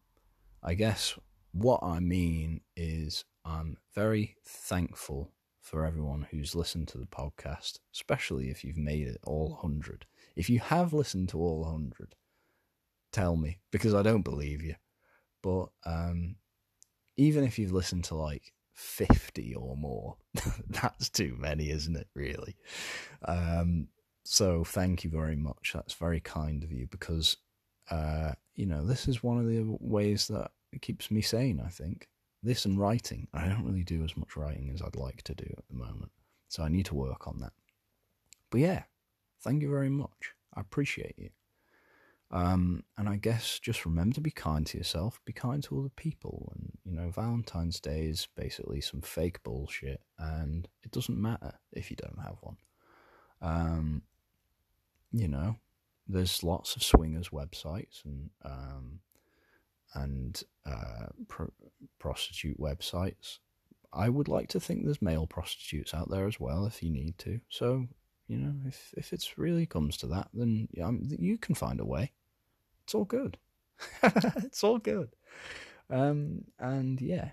I 0.63 0.75
guess 0.75 1.19
what 1.53 1.81
I 1.83 2.01
mean 2.01 2.61
is 2.77 3.25
I'm 3.45 3.79
very 3.95 4.37
thankful 4.45 5.31
for 5.63 5.87
everyone 5.87 6.27
who's 6.31 6.55
listened 6.55 6.89
to 6.89 6.99
the 6.99 7.07
podcast, 7.07 7.79
especially 7.95 8.51
if 8.51 8.65
you've 8.65 8.77
made 8.77 9.07
it 9.07 9.21
all 9.25 9.51
100. 9.63 10.05
If 10.37 10.51
you 10.51 10.59
have 10.59 10.93
listened 10.93 11.29
to 11.31 11.39
all 11.39 11.61
100, 11.61 12.15
tell 13.13 13.37
me 13.37 13.61
because 13.71 13.95
I 13.95 14.03
don't 14.03 14.23
believe 14.23 14.63
you. 14.63 14.75
But 15.43 15.69
um, 15.87 16.37
even 17.17 17.45
if 17.45 17.59
you've 17.59 17.73
listened 17.73 18.05
to 18.05 18.17
like 18.17 18.53
50 18.75 19.55
or 19.55 19.77
more, 19.77 20.17
that's 20.69 21.09
too 21.09 21.37
many, 21.39 21.71
isn't 21.71 21.97
it, 21.97 22.09
really? 22.15 22.57
Um, 23.25 23.89
so 24.25 24.65
thank 24.65 25.05
you 25.05 25.11
very 25.11 25.37
much. 25.37 25.73
That's 25.75 25.95
very 25.95 26.21
kind 26.21 26.65
of 26.65 26.73
you 26.73 26.89
because 26.91 27.37
uh, 27.91 28.33
you 28.55 28.67
know, 28.67 28.85
this 28.85 29.09
is 29.09 29.23
one 29.23 29.39
of 29.39 29.47
the 29.47 29.65
ways 29.81 30.29
that 30.29 30.51
keeps 30.81 31.11
me 31.11 31.21
sane, 31.21 31.63
I 31.65 31.69
think. 31.69 32.09
This 32.43 32.65
and 32.65 32.79
writing. 32.79 33.29
I 33.33 33.49
don't 33.49 33.65
really 33.65 33.85
do 33.85 34.03
as 34.05 34.17
much 34.17 34.37
writing 34.37 34.71
as 34.75 34.83
I'd 34.83 34.97
like 34.97 35.23
to 35.23 35.35
do 35.35 35.47
at 35.57 35.65
the 35.69 35.77
moment. 35.77 36.11
So 36.49 36.63
I 36.63 36.69
need 36.69 36.87
to 36.87 36.95
work 36.95 37.27
on 37.27 37.41
that. 37.41 37.53
But 38.51 38.61
yeah, 38.61 38.83
thank 39.43 39.63
you 39.63 39.71
very 39.71 39.89
much. 39.89 40.35
I 40.55 40.61
appreciate 40.61 41.15
you. 41.17 41.31
Um, 42.33 42.85
and 42.97 43.09
I 43.09 43.17
guess 43.17 43.59
just 43.59 43.85
remember 43.85 44.15
to 44.15 44.21
be 44.23 44.31
kind 44.31 44.67
to 44.67 44.79
yourself, 44.79 45.21
be 45.27 45.35
kind 45.35 45.63
to 45.65 45.79
other 45.79 45.91
people. 45.97 46.51
And, 46.55 46.73
you 46.85 46.93
know, 46.93 47.11
Valentine's 47.11 47.79
Day 47.79 48.07
is 48.07 48.27
basically 48.35 48.81
some 48.81 49.03
fake 49.03 49.43
bullshit, 49.43 50.01
and 50.19 50.67
it 50.83 50.91
doesn't 50.91 51.21
matter 51.21 51.53
if 51.73 51.91
you 51.91 51.97
don't 51.97 52.19
have 52.25 52.37
one. 52.41 52.57
Um, 53.43 54.03
you 55.13 55.29
know, 55.29 55.57
there's 56.09 56.43
lots 56.43 56.75
of 56.75 56.83
swingers 56.83 57.29
websites 57.29 58.05
and 58.05 58.31
um, 58.45 59.01
and 59.95 60.43
uh, 60.67 61.07
pro- 61.29 61.53
prostitute 61.99 62.59
websites. 62.59 63.39
I 63.93 64.09
would 64.09 64.29
like 64.29 64.49
to 64.49 64.61
think 64.61 64.85
there's 64.85 65.03
male 65.03 65.27
prostitutes 65.27 65.93
out 65.93 66.11
there 66.11 66.27
as 66.27 66.41
well 66.41 66.65
if 66.65 66.83
you 66.83 66.91
need 66.91 67.19
to. 67.19 67.41
So 67.49 67.87
you 68.29 68.39
know, 68.39 68.55
if 68.67 68.95
if 68.97 69.13
it 69.13 69.27
really 69.37 69.67
comes 69.67 69.97
to 69.99 70.07
that, 70.07 70.29
then 70.33 70.69
um, 70.83 71.03
you 71.05 71.37
can 71.37 71.55
find 71.55 71.81
a 71.81 71.85
way. 71.85 72.13
It's 72.85 72.95
all 72.95 73.05
good. 73.05 73.37
it's 74.03 74.65
all 74.65 74.79
good. 74.79 75.11
Um, 75.91 76.45
and 76.59 77.01
yeah, 77.01 77.31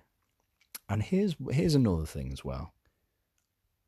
and 0.90 1.02
here's 1.02 1.36
here's 1.52 1.76
another 1.76 2.06
thing 2.06 2.34
as 2.34 2.44
well. 2.44 2.74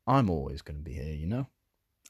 I'm 0.06 0.30
always 0.30 0.62
going 0.62 0.78
to 0.78 0.82
be 0.82 0.94
here, 0.94 1.12
you 1.12 1.26
know. 1.26 1.48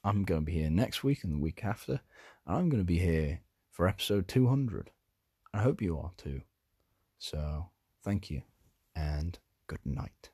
I'm 0.05 0.25
going 0.25 0.41
to 0.41 0.45
be 0.45 0.53
here 0.53 0.71
next 0.71 1.05
week 1.05 1.25
and 1.25 1.33
the 1.33 1.39
week 1.39 1.65
after, 1.65 2.01
and 2.47 2.57
I'm 2.57 2.69
going 2.69 2.81
to 2.81 2.87
be 2.87 2.99
here 2.99 3.41
for 3.71 3.87
episode 3.87 4.29
200. 4.29 4.91
I 5.55 5.59
hope 5.63 5.83
you 5.83 5.99
are 5.99 6.13
too. 6.17 6.43
So, 7.23 7.71
thank 8.03 8.31
you 8.31 8.43
and 8.97 9.39
good 9.69 9.87
night. 9.87 10.32